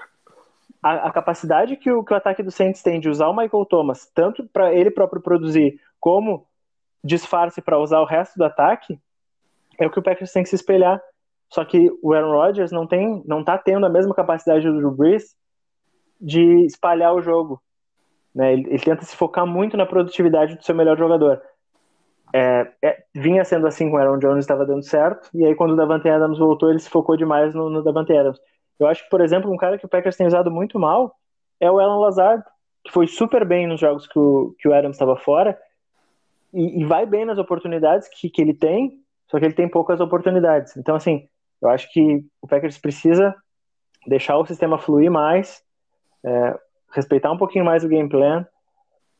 A, 0.81 1.07
a, 1.07 1.11
capacidade 1.11 1.75
que 1.75 1.91
o, 1.91 2.03
que 2.03 2.13
o 2.13 2.17
ataque 2.17 2.41
do 2.41 2.51
Saints 2.51 2.81
tem 2.81 2.99
de 2.99 3.09
usar 3.09 3.27
o 3.27 3.35
Michael 3.35 3.65
Thomas, 3.65 4.09
tanto 4.13 4.47
para 4.47 4.73
ele 4.73 4.89
próprio 4.89 5.21
produzir, 5.21 5.79
como 5.99 6.47
disfarce 7.03 7.61
para 7.61 7.77
usar 7.77 7.99
o 7.99 8.05
resto 8.05 8.37
do 8.37 8.45
ataque, 8.45 8.99
é 9.77 9.85
o 9.85 9.91
que 9.91 9.99
o 9.99 10.03
Packers 10.03 10.31
tem 10.31 10.43
que 10.43 10.49
se 10.49 10.55
espelhar. 10.55 11.01
Só 11.51 11.65
que 11.65 11.89
o 12.01 12.13
Aaron 12.13 12.31
Rodgers 12.31 12.71
não 12.71 12.85
tem, 12.85 13.23
não 13.25 13.43
tá 13.43 13.57
tendo 13.57 13.85
a 13.85 13.89
mesma 13.89 14.13
capacidade 14.13 14.67
do 14.67 14.77
Drew 14.77 14.91
Brees 14.91 15.35
de 16.21 16.65
espalhar 16.65 17.13
o 17.13 17.21
jogo. 17.21 17.61
Né? 18.39 18.53
Ele, 18.53 18.69
ele, 18.69 18.79
tenta 18.79 19.03
se 19.03 19.17
focar 19.17 19.45
muito 19.45 19.75
na 19.75 19.85
produtividade 19.85 20.55
do 20.55 20.63
seu 20.63 20.73
melhor 20.73 20.97
jogador. 20.97 21.41
É, 22.33 22.71
é, 22.81 23.03
vinha 23.13 23.43
sendo 23.43 23.67
assim 23.67 23.89
com 23.89 23.97
o 23.97 23.99
Aaron 23.99 24.17
Jones, 24.17 24.45
estava 24.45 24.65
dando 24.65 24.81
certo, 24.81 25.29
e 25.33 25.45
aí 25.45 25.53
quando 25.53 25.71
o 25.71 25.75
Davante 25.75 26.07
Adams 26.07 26.37
voltou, 26.39 26.69
ele 26.69 26.79
se 26.79 26.89
focou 26.89 27.17
demais 27.17 27.53
no, 27.53 27.69
no 27.69 27.83
Davante 27.83 28.15
Adams. 28.15 28.39
Eu 28.79 28.87
acho 28.87 29.03
que, 29.03 29.09
por 29.09 29.19
exemplo, 29.19 29.51
um 29.51 29.57
cara 29.57 29.77
que 29.77 29.85
o 29.85 29.89
Packers 29.89 30.15
tem 30.15 30.25
usado 30.25 30.49
muito 30.49 30.79
mal 30.79 31.13
é 31.59 31.69
o 31.69 31.79
Alan 31.79 31.99
Lazard, 31.99 32.41
que 32.85 32.93
foi 32.93 33.07
super 33.07 33.43
bem 33.43 33.67
nos 33.67 33.81
jogos 33.81 34.07
que 34.07 34.17
o, 34.17 34.55
que 34.57 34.69
o 34.69 34.73
Adams 34.73 34.95
estava 34.95 35.17
fora, 35.17 35.59
e, 36.53 36.79
e, 36.81 36.85
vai 36.85 37.05
bem 37.05 37.25
nas 37.25 37.37
oportunidades 37.37 38.07
que, 38.07 38.29
que 38.29 38.41
ele 38.41 38.53
tem, 38.53 39.01
só 39.29 39.37
que 39.37 39.43
ele 39.43 39.53
tem 39.53 39.67
poucas 39.67 39.99
oportunidades. 39.99 40.77
Então, 40.77 40.95
assim, 40.95 41.27
eu 41.61 41.67
acho 41.67 41.91
que 41.91 42.23
o 42.41 42.47
Packers 42.47 42.77
precisa 42.77 43.35
deixar 44.07 44.37
o 44.37 44.45
sistema 44.45 44.77
fluir 44.77 45.11
mais, 45.11 45.61
é, 46.23 46.57
respeitar 46.91 47.31
um 47.31 47.37
pouquinho 47.37 47.65
mais 47.65 47.83
o 47.83 47.87
game 47.87 48.09
plan, 48.09 48.45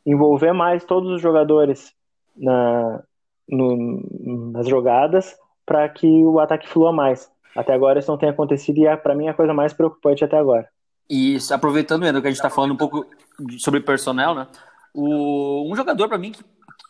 envolver 0.06 0.54
mais 0.54 0.84
todos 0.84 1.12
os 1.12 1.22
jogadores 1.22 1.94
na, 2.36 3.04
no, 3.48 4.52
nas 4.52 4.68
jogadas 4.68 5.38
para 5.66 5.88
que 5.90 6.08
o 6.08 6.40
ataque 6.40 6.68
flua 6.68 6.92
mais. 6.92 7.32
Até 7.56 7.74
agora 7.74 8.00
isso 8.00 8.10
não 8.10 8.18
tem 8.18 8.30
acontecido 8.30 8.78
e 8.78 8.88
é, 8.88 8.96
para 8.96 9.16
mim 9.16 9.28
é 9.28 9.30
a 9.30 9.34
coisa 9.34 9.54
mais 9.54 9.74
preocupante 9.74 10.24
até 10.24 10.38
agora. 10.38 10.68
E 11.10 11.38
aproveitando, 11.52 12.06
Endo, 12.06 12.22
que 12.22 12.28
a 12.28 12.30
gente 12.30 12.38
está 12.38 12.50
falando 12.50 12.74
um 12.74 12.78
pouco 12.78 13.06
sobre 13.58 13.80
personnel, 13.80 14.36
né? 14.36 14.48
O, 14.94 15.72
um 15.72 15.76
jogador 15.76 16.08
para 16.08 16.18
mim 16.18 16.32
que, 16.32 16.44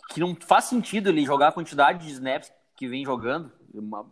que 0.09 0.19
não 0.19 0.35
faz 0.35 0.65
sentido 0.65 1.09
ele 1.09 1.25
jogar 1.25 1.49
a 1.49 1.51
quantidade 1.51 2.05
de 2.05 2.11
snaps 2.11 2.51
que 2.75 2.87
vem 2.87 3.05
jogando, 3.05 3.51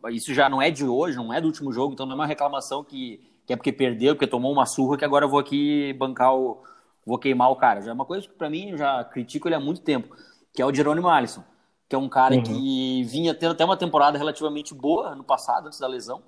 isso 0.09 0.33
já 0.33 0.49
não 0.49 0.61
é 0.61 0.69
de 0.69 0.85
hoje, 0.85 1.17
não 1.17 1.33
é 1.33 1.41
do 1.41 1.47
último 1.47 1.71
jogo, 1.71 1.93
então 1.93 2.05
não 2.05 2.13
é 2.13 2.15
uma 2.15 2.25
reclamação 2.25 2.83
que, 2.83 3.21
que 3.47 3.53
é 3.53 3.55
porque 3.55 3.71
perdeu, 3.71 4.13
porque 4.13 4.27
tomou 4.27 4.51
uma 4.51 4.65
surra, 4.65 4.97
que 4.97 5.05
agora 5.05 5.25
eu 5.25 5.29
vou 5.29 5.39
aqui 5.39 5.93
bancar 5.93 6.35
o. 6.35 6.61
vou 7.05 7.17
queimar 7.17 7.49
o 7.49 7.55
cara. 7.55 7.81
Já 7.81 7.91
é 7.91 7.93
uma 7.93 8.05
coisa 8.05 8.27
que 8.27 8.33
para 8.33 8.49
mim 8.49 8.71
eu 8.71 8.77
já 8.77 9.03
critico 9.05 9.47
ele 9.47 9.55
há 9.55 9.59
muito 9.59 9.81
tempo, 9.81 10.13
que 10.53 10.61
é 10.61 10.65
o 10.65 10.73
Jerônimo 10.73 11.07
Alisson, 11.07 11.43
que 11.87 11.95
é 11.95 11.97
um 11.97 12.09
cara 12.09 12.35
uhum. 12.35 12.43
que 12.43 13.03
vinha 13.05 13.33
tendo 13.33 13.53
até 13.53 13.63
uma 13.63 13.77
temporada 13.77 14.17
relativamente 14.17 14.73
boa 14.73 15.13
ano 15.13 15.23
passado, 15.23 15.67
antes 15.67 15.79
da 15.79 15.87
lesão, 15.87 16.21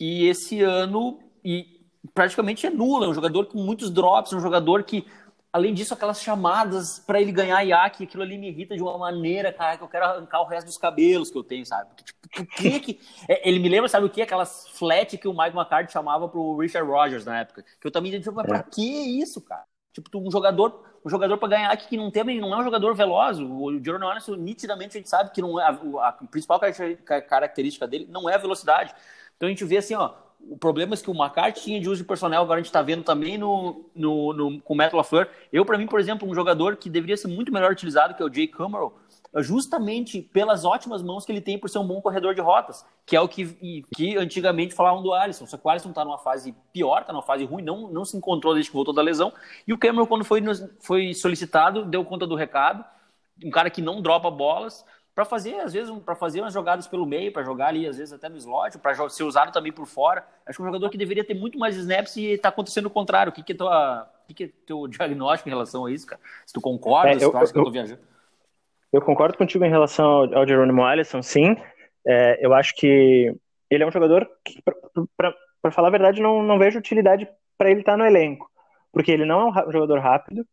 e 0.00 0.26
esse 0.26 0.62
ano 0.62 1.20
e 1.44 1.84
praticamente 2.14 2.66
é 2.66 2.70
nulo, 2.70 3.04
é 3.04 3.08
um 3.08 3.14
jogador 3.14 3.46
com 3.46 3.58
muitos 3.58 3.90
drops, 3.90 4.32
um 4.32 4.40
jogador 4.40 4.82
que 4.84 5.06
Além 5.54 5.72
disso, 5.72 5.94
aquelas 5.94 6.20
chamadas 6.20 6.98
para 6.98 7.20
ele 7.20 7.30
ganhar 7.30 7.62
IAC, 7.62 8.02
aquilo 8.02 8.24
ali 8.24 8.36
me 8.36 8.48
irrita 8.48 8.74
de 8.74 8.82
uma 8.82 8.98
maneira, 8.98 9.52
cara, 9.52 9.76
que 9.76 9.84
eu 9.84 9.88
quero 9.88 10.04
arrancar 10.04 10.40
o 10.40 10.46
resto 10.46 10.66
dos 10.66 10.76
cabelos 10.76 11.30
que 11.30 11.38
eu 11.38 11.44
tenho, 11.44 11.64
sabe? 11.64 11.90
Porque, 11.90 12.02
tipo, 12.02 12.13
por 12.34 12.46
que 12.46 12.80
que... 12.80 13.00
É, 13.28 13.48
ele 13.48 13.58
me 13.58 13.68
lembra, 13.68 13.88
sabe 13.88 14.06
o 14.06 14.10
que? 14.10 14.22
Aquelas 14.22 14.68
flat 14.68 15.16
que 15.16 15.28
o 15.28 15.32
Mike 15.32 15.56
McCarthy 15.56 15.92
chamava 15.92 16.28
pro 16.28 16.56
Richard 16.58 16.88
Rogers 16.88 17.24
na 17.24 17.40
época. 17.40 17.64
Que 17.80 17.86
eu 17.86 17.90
também 17.90 18.10
disse, 18.12 18.30
mas 18.30 18.46
pra 18.46 18.58
é. 18.58 18.62
que 18.62 19.20
isso, 19.20 19.40
cara? 19.40 19.64
Tipo, 19.92 20.18
um 20.18 20.30
jogador, 20.30 20.84
um 21.04 21.08
jogador 21.08 21.38
para 21.38 21.48
ganhar 21.48 21.70
aqui 21.70 21.88
que 21.88 21.96
não 21.96 22.10
tem, 22.10 22.40
não 22.40 22.52
é 22.52 22.58
um 22.58 22.64
jogador 22.64 22.94
veloz. 22.94 23.38
O 23.38 23.80
Jordan 23.82 24.08
Anderson, 24.08 24.34
nitidamente, 24.34 24.96
a 24.96 25.00
gente 25.00 25.08
sabe 25.08 25.30
que 25.30 25.40
não 25.40 25.60
é, 25.60 25.64
a, 25.64 26.08
a 26.08 26.12
principal 26.12 26.60
característica 27.28 27.86
dele 27.86 28.08
não 28.10 28.28
é 28.28 28.34
a 28.34 28.38
velocidade. 28.38 28.92
Então 29.36 29.46
a 29.46 29.50
gente 29.50 29.64
vê 29.64 29.76
assim, 29.76 29.94
ó, 29.94 30.14
o 30.40 30.58
problema 30.58 30.94
é 30.94 30.96
que 30.96 31.10
o 31.10 31.14
McCarthy 31.14 31.62
tinha 31.62 31.80
de 31.80 31.88
uso 31.88 32.02
de 32.02 32.08
personnel, 32.08 32.42
agora 32.42 32.58
a 32.58 32.62
gente 32.62 32.66
está 32.66 32.82
vendo 32.82 33.02
também 33.02 33.38
no, 33.38 33.88
no, 33.94 34.32
no, 34.32 34.60
com 34.60 34.74
o 34.74 34.76
Matt 34.76 34.92
LaFleur. 34.92 35.28
Eu, 35.52 35.64
para 35.64 35.78
mim, 35.78 35.86
por 35.86 36.00
exemplo, 36.00 36.28
um 36.28 36.34
jogador 36.34 36.76
que 36.76 36.90
deveria 36.90 37.16
ser 37.16 37.28
muito 37.28 37.52
melhor 37.52 37.70
utilizado, 37.70 38.14
que 38.14 38.22
é 38.22 38.26
o 38.26 38.32
Jay 38.32 38.46
Cameron, 38.48 38.88
é 38.88 38.90
justamente 39.42 40.22
pelas 40.22 40.64
ótimas 40.64 41.02
mãos 41.02 41.24
que 41.24 41.32
ele 41.32 41.40
tem 41.40 41.58
por 41.58 41.68
ser 41.68 41.78
um 41.78 41.86
bom 41.86 42.00
corredor 42.00 42.34
de 42.34 42.40
rotas, 42.40 42.84
que 43.04 43.16
é 43.16 43.20
o 43.20 43.28
que, 43.28 43.84
que 43.94 44.16
antigamente 44.16 44.74
falavam 44.74 45.02
do 45.02 45.12
Alisson. 45.12 45.46
Só 45.46 45.56
que 45.56 45.66
o 45.66 45.70
Alisson 45.70 45.90
está 45.90 46.04
numa 46.04 46.18
fase 46.18 46.54
pior, 46.72 47.00
está 47.00 47.12
numa 47.12 47.22
fase 47.22 47.44
ruim, 47.44 47.62
não, 47.62 47.88
não 47.88 48.04
se 48.04 48.16
encontrou 48.16 48.54
desde 48.54 48.70
que 48.70 48.76
voltou 48.76 48.94
da 48.94 49.02
lesão. 49.02 49.32
E 49.66 49.72
o 49.72 49.78
Cameron, 49.78 50.06
quando 50.06 50.24
foi, 50.24 50.42
foi 50.80 51.14
solicitado, 51.14 51.84
deu 51.84 52.04
conta 52.04 52.26
do 52.26 52.34
recado. 52.34 52.84
Um 53.44 53.50
cara 53.50 53.68
que 53.68 53.82
não 53.82 54.00
dropa 54.00 54.30
bolas, 54.30 54.84
para 55.14 55.24
fazer, 55.24 55.60
às 55.60 55.72
vezes, 55.72 55.96
para 56.00 56.16
fazer 56.16 56.40
umas 56.40 56.52
jogadas 56.52 56.88
pelo 56.88 57.06
meio, 57.06 57.32
para 57.32 57.44
jogar 57.44 57.68
ali, 57.68 57.86
às 57.86 57.96
vezes, 57.96 58.12
até 58.12 58.28
no 58.28 58.36
slot, 58.36 58.78
para 58.78 59.08
ser 59.08 59.22
usado 59.22 59.52
também 59.52 59.72
por 59.72 59.86
fora. 59.86 60.26
Acho 60.44 60.56
que 60.56 60.62
é 60.62 60.64
um 60.64 60.66
jogador 60.66 60.90
que 60.90 60.98
deveria 60.98 61.24
ter 61.24 61.34
muito 61.34 61.56
mais 61.56 61.76
snaps 61.76 62.16
e 62.16 62.26
está 62.30 62.48
acontecendo 62.48 62.86
o 62.86 62.90
contrário. 62.90 63.30
O 63.30 63.34
que, 63.34 63.42
que 63.42 63.52
é 63.52 63.54
tua, 63.54 64.10
o 64.24 64.26
que, 64.26 64.34
que 64.34 64.44
é 64.44 64.50
teu 64.66 64.88
diagnóstico 64.88 65.48
em 65.48 65.52
relação 65.52 65.86
a 65.86 65.92
isso, 65.92 66.04
cara? 66.04 66.20
Se 66.44 66.52
tu 66.52 66.60
concorda, 66.60 67.10
é, 67.10 67.18
se 67.20 67.30
tu 67.30 67.36
acha 67.36 67.52
que 67.52 67.58
eu 67.58 67.64
tô 67.64 67.70
viajando. 67.70 68.00
Eu 68.94 69.02
concordo 69.02 69.36
contigo 69.36 69.64
em 69.64 69.70
relação 69.70 70.06
ao, 70.06 70.38
ao 70.38 70.46
Jerônimo 70.46 70.84
Alisson, 70.84 71.20
sim. 71.20 71.56
É, 72.06 72.38
eu 72.40 72.54
acho 72.54 72.72
que 72.76 73.34
ele 73.68 73.82
é 73.82 73.86
um 73.86 73.90
jogador 73.90 74.24
que, 74.44 74.62
para 75.16 75.72
falar 75.72 75.88
a 75.88 75.90
verdade, 75.90 76.22
não, 76.22 76.44
não 76.44 76.60
vejo 76.60 76.78
utilidade 76.78 77.28
para 77.58 77.68
ele 77.68 77.80
estar 77.80 77.94
tá 77.94 77.98
no 77.98 78.06
elenco. 78.06 78.48
Porque 78.92 79.10
ele 79.10 79.24
não 79.24 79.48
é 79.48 79.66
um 79.66 79.72
jogador 79.72 79.98
rápido, 79.98 80.46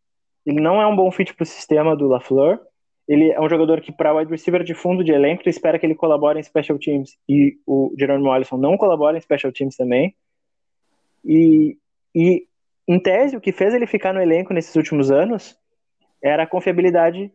ele 0.43 0.59
não 0.59 0.81
é 0.81 0.87
um 0.87 0.95
bom 0.95 1.11
fit 1.11 1.35
para 1.35 1.43
o 1.43 1.45
sistema 1.45 1.95
do 1.95 2.07
LaFleur, 2.07 2.59
ele 3.07 3.29
é 3.29 3.39
um 3.39 3.47
jogador 3.47 3.79
que, 3.79 3.91
para 3.91 4.11
wide 4.11 4.31
receiver 4.31 4.63
de 4.63 4.73
fundo 4.73 5.03
de 5.03 5.11
elenco, 5.11 5.43
tu 5.43 5.49
espera 5.49 5.77
que 5.77 5.85
ele 5.85 5.93
colabore 5.93 6.39
em 6.39 6.43
special 6.43 6.79
teams. 6.79 7.15
E 7.29 7.59
o 7.67 7.93
Jerome 7.95 8.27
Alisson 8.27 8.57
não 8.57 8.75
colabora 8.75 9.15
em 9.15 9.21
special 9.21 9.51
teams 9.51 9.75
também. 9.75 10.15
E, 11.23 11.77
e, 12.15 12.47
em 12.87 12.99
tese, 12.99 13.37
o 13.37 13.41
que 13.41 13.51
fez 13.51 13.75
ele 13.75 13.85
ficar 13.85 14.15
no 14.15 14.21
elenco 14.21 14.51
nesses 14.51 14.75
últimos 14.75 15.11
anos 15.11 15.55
era 16.23 16.41
a 16.41 16.47
confiabilidade 16.47 17.31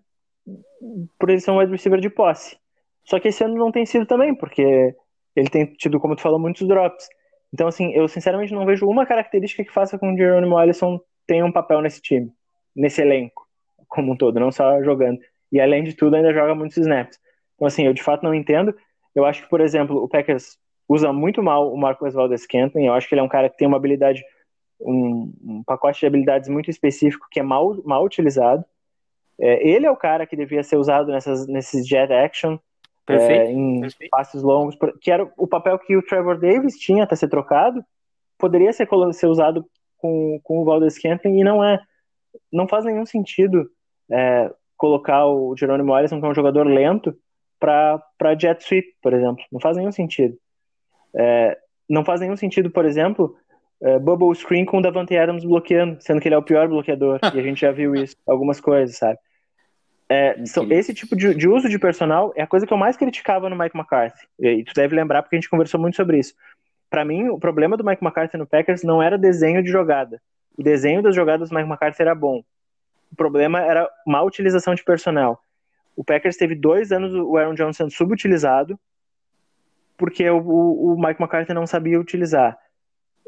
por 1.19 1.31
ele 1.31 1.41
ser 1.41 1.51
um 1.51 1.59
wide 1.59 1.73
receiver 1.73 2.01
de 2.01 2.11
posse. 2.11 2.57
Só 3.05 3.19
que 3.21 3.29
esse 3.29 3.45
ano 3.45 3.55
não 3.55 3.71
tem 3.71 3.87
sido 3.87 4.07
também, 4.07 4.35
porque 4.35 4.95
ele 5.35 5.49
tem 5.49 5.67
tido, 5.67 6.01
como 6.01 6.17
tu 6.17 6.23
falou, 6.23 6.39
muitos 6.39 6.67
drops. 6.67 7.09
Então, 7.53 7.69
assim, 7.69 7.93
eu 7.93 8.09
sinceramente 8.09 8.53
não 8.53 8.67
vejo 8.67 8.87
uma 8.87 9.07
característica 9.07 9.65
que 9.65 9.73
faça 9.73 9.99
com 9.99 10.15
que 10.15 10.23
o 10.23 10.27
Jerome 10.27 10.55
Alisson 10.57 11.01
tenha 11.27 11.45
um 11.45 11.53
papel 11.53 11.81
nesse 11.81 12.01
time, 12.01 12.31
nesse 12.75 13.01
elenco, 13.01 13.47
como 13.89 14.13
um 14.13 14.17
todo, 14.17 14.41
não 14.41 14.51
só 14.51 14.83
jogando 14.83 15.19
e 15.51 15.61
além 15.61 15.85
de 15.85 15.95
tudo 15.95 16.17
ainda 16.17 16.33
joga 16.33 16.55
muitos 16.55 16.77
snaps. 16.77 17.19
Então, 17.55 17.67
assim, 17.67 17.87
eu 17.87 17.93
de 17.93 18.03
fato 18.03 18.23
não 18.23 18.35
entendo. 18.35 18.75
Eu 19.15 19.25
acho 19.25 19.43
que, 19.43 19.49
por 19.49 19.61
exemplo, 19.61 20.03
o 20.03 20.09
Packers 20.09 20.59
usa 20.89 21.13
muito 21.13 21.43
mal 21.43 21.73
o 21.73 21.77
Marcos 21.77 22.15
Valdez 22.15 22.47
Kenton. 22.47 22.81
Eu 22.81 22.93
acho 22.93 23.09
que 23.09 23.15
ele 23.15 23.21
é 23.21 23.25
um 23.25 23.29
cara 23.29 23.49
que 23.49 23.57
tem 23.57 23.67
uma 23.67 23.77
habilidade, 23.77 24.23
um, 24.81 25.33
um 25.43 25.63
pacote 25.65 26.01
de 26.01 26.07
habilidades 26.07 26.49
muito 26.49 26.71
específico 26.71 27.27
que 27.31 27.41
é 27.41 27.43
mal, 27.43 27.77
mal 27.85 28.05
utilizado. 28.05 28.65
É, 29.41 29.69
ele 29.69 29.87
é 29.87 29.91
o 29.91 29.97
cara 29.97 30.27
que 30.27 30.37
devia 30.37 30.63
ser 30.63 30.77
usado 30.77 31.13
nessas, 31.13 31.47
nesses 31.47 31.87
jet 31.87 32.13
action 32.13 32.59
é, 33.09 33.51
em 33.51 33.81
Perfeito. 33.83 34.11
passes 34.11 34.43
longos, 34.43 34.77
que 35.01 35.11
era 35.11 35.31
o 35.37 35.47
papel 35.47 35.79
que 35.79 35.97
o 35.97 36.03
Trevor 36.03 36.39
Davis 36.39 36.79
tinha 36.79 37.05
até 37.05 37.15
ser 37.15 37.29
trocado, 37.29 37.85
poderia 38.39 38.73
ser, 38.73 38.89
ser 39.13 39.27
usado 39.27 39.65
com, 39.99 40.41
com 40.43 40.61
o 40.61 40.65
Valdez 40.65 40.95
Scantling 40.95 41.41
e 41.41 41.45
não 41.45 41.63
é. 41.63 41.81
Não 42.53 42.69
faz 42.69 42.85
nenhum 42.85 43.07
sentido 43.07 43.71
é, 44.11 44.53
colocar 44.77 45.27
o 45.27 45.57
Jerônimo 45.57 45.97
Ellison, 45.97 46.21
que 46.21 46.27
é 46.27 46.29
um 46.29 46.35
jogador 46.35 46.67
lento, 46.67 47.17
para 47.59 48.35
jet 48.39 48.63
sweep, 48.63 48.89
por 49.03 49.15
exemplo. 49.15 49.43
Não 49.51 49.61
faz 49.61 49.77
nenhum 49.77 49.93
sentido. 49.93 50.37
É, 51.15 51.57
não 51.89 52.05
faz 52.05 52.21
nenhum 52.21 52.37
sentido, 52.37 52.71
por 52.71 52.85
exemplo, 52.85 53.35
é, 53.81 53.99
bubble 53.99 54.35
screen 54.35 54.65
com 54.65 54.79
o 54.79 54.83
Davante 54.83 55.17
Adams 55.17 55.45
bloqueando, 55.45 55.97
sendo 56.01 56.21
que 56.21 56.29
ele 56.29 56.35
é 56.35 56.39
o 56.39 56.43
pior 56.43 56.69
bloqueador. 56.69 57.19
e 57.35 57.41
a 57.41 57.43
gente 57.43 57.61
já 57.61 57.73
viu 57.73 57.95
isso, 57.95 58.17
algumas 58.27 58.61
coisas, 58.61 58.97
sabe? 58.97 59.19
É, 60.09 60.45
são, 60.47 60.71
esse 60.71 60.95
tipo 60.95 61.17
de, 61.17 61.35
de, 61.35 61.49
uso 61.49 61.69
de 61.69 61.79
personal 61.79 62.33
é 62.37 62.43
a 62.43 62.47
coisa 62.47 62.67
que 62.67 62.73
eu 62.73 62.77
mais 62.77 62.97
criticava 62.97 63.51
no 63.51 63.59
Mike 63.59 63.77
McCarthy. 63.77 64.27
E 64.39 64.63
tu 64.65 64.73
deve 64.75 64.95
lembrar 64.95 65.23
porque 65.23 65.37
a 65.37 65.39
gente 65.39 65.51
conversou 65.51 65.81
muito 65.81 65.97
sobre 65.97 66.19
isso. 66.19 66.35
Para 66.89 67.05
mim, 67.05 67.29
o 67.29 67.39
problema 67.39 67.77
do 67.77 67.85
Mike 67.85 68.05
McCarthy 68.05 68.37
no 68.37 68.47
Packers 68.47 68.83
não 68.83 69.03
era 69.03 69.19
desenho 69.19 69.63
de 69.63 69.71
jogada. 69.71 70.21
O 70.57 70.63
desenho 70.63 71.03
das 71.03 71.15
jogadas 71.15 71.51
do 71.51 71.55
Mike 71.55 71.69
McCarthy 71.69 72.03
era 72.03 72.15
bom. 72.15 72.43
O 73.11 73.17
problema 73.17 73.61
era 73.61 73.89
má 74.07 74.23
utilização 74.23 74.75
de 74.75 74.85
personal. 74.85 75.43
O 75.97 76.05
Packers 76.05 76.37
teve 76.37 76.55
dois 76.55 76.93
anos 76.93 77.13
o 77.13 77.37
Aaron 77.37 77.55
Jones 77.55 77.77
sendo 77.77 77.91
subutilizado 77.91 78.79
porque 79.97 80.29
o, 80.29 80.39
o, 80.39 80.95
o 80.95 80.97
Mike 80.97 81.21
McCarthy 81.21 81.55
não 81.55 81.67
sabia 81.67 81.99
utilizar. 81.99 82.57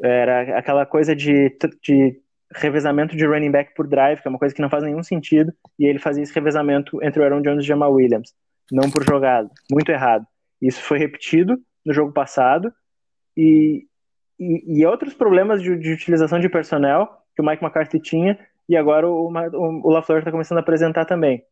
Era 0.01 0.57
aquela 0.57 0.85
coisa 0.85 1.15
de, 1.15 1.49
de 1.81 2.21
revezamento 2.53 3.15
de 3.15 3.25
running 3.25 3.51
back 3.51 3.73
por 3.75 3.87
drive, 3.87 4.21
que 4.21 4.27
é 4.27 4.29
uma 4.29 4.39
coisa 4.39 4.53
que 4.53 4.61
não 4.61 4.69
faz 4.69 4.83
nenhum 4.83 5.03
sentido, 5.03 5.53
e 5.77 5.85
ele 5.85 5.99
fazia 5.99 6.23
esse 6.23 6.33
revezamento 6.33 7.01
entre 7.03 7.21
o 7.21 7.23
Aaron 7.23 7.41
Jones 7.41 7.63
e 7.63 7.65
o 7.65 7.67
Jamal 7.67 7.93
Williams, 7.93 8.33
não 8.71 8.89
por 8.89 9.03
jogada, 9.03 9.49
muito 9.71 9.91
errado. 9.91 10.25
Isso 10.61 10.81
foi 10.81 10.97
repetido 10.97 11.57
no 11.85 11.93
jogo 11.93 12.11
passado, 12.11 12.73
e, 13.37 13.85
e, 14.39 14.79
e 14.79 14.85
outros 14.85 15.13
problemas 15.13 15.61
de, 15.61 15.77
de, 15.77 15.93
utilização 15.93 16.39
de 16.39 16.49
personnel 16.49 17.07
que 17.35 17.41
o 17.41 17.45
Mike 17.45 17.63
McCarthy 17.63 17.99
tinha, 17.99 18.37
e 18.67 18.75
agora 18.75 19.07
o, 19.07 19.31
o, 19.31 19.87
o 19.87 19.89
LaFleur 19.89 20.19
está 20.19 20.31
começando 20.31 20.57
a 20.57 20.61
apresentar 20.61 21.05
também. 21.05 21.43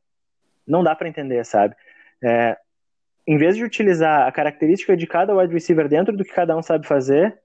Não 0.68 0.84
dá 0.84 0.96
para 0.96 1.08
entender, 1.08 1.46
sabe? 1.46 1.76
É, 2.22 2.58
em 3.26 3.38
vez 3.38 3.56
de 3.56 3.64
utilizar 3.64 4.28
a 4.28 4.32
característica 4.32 4.96
de 4.96 5.06
cada 5.06 5.36
wide 5.36 5.54
receiver 5.54 5.88
dentro 5.88 6.16
do 6.16 6.24
que 6.24 6.34
cada 6.34 6.56
um 6.58 6.62
sabe 6.62 6.88
fazer, 6.88 7.38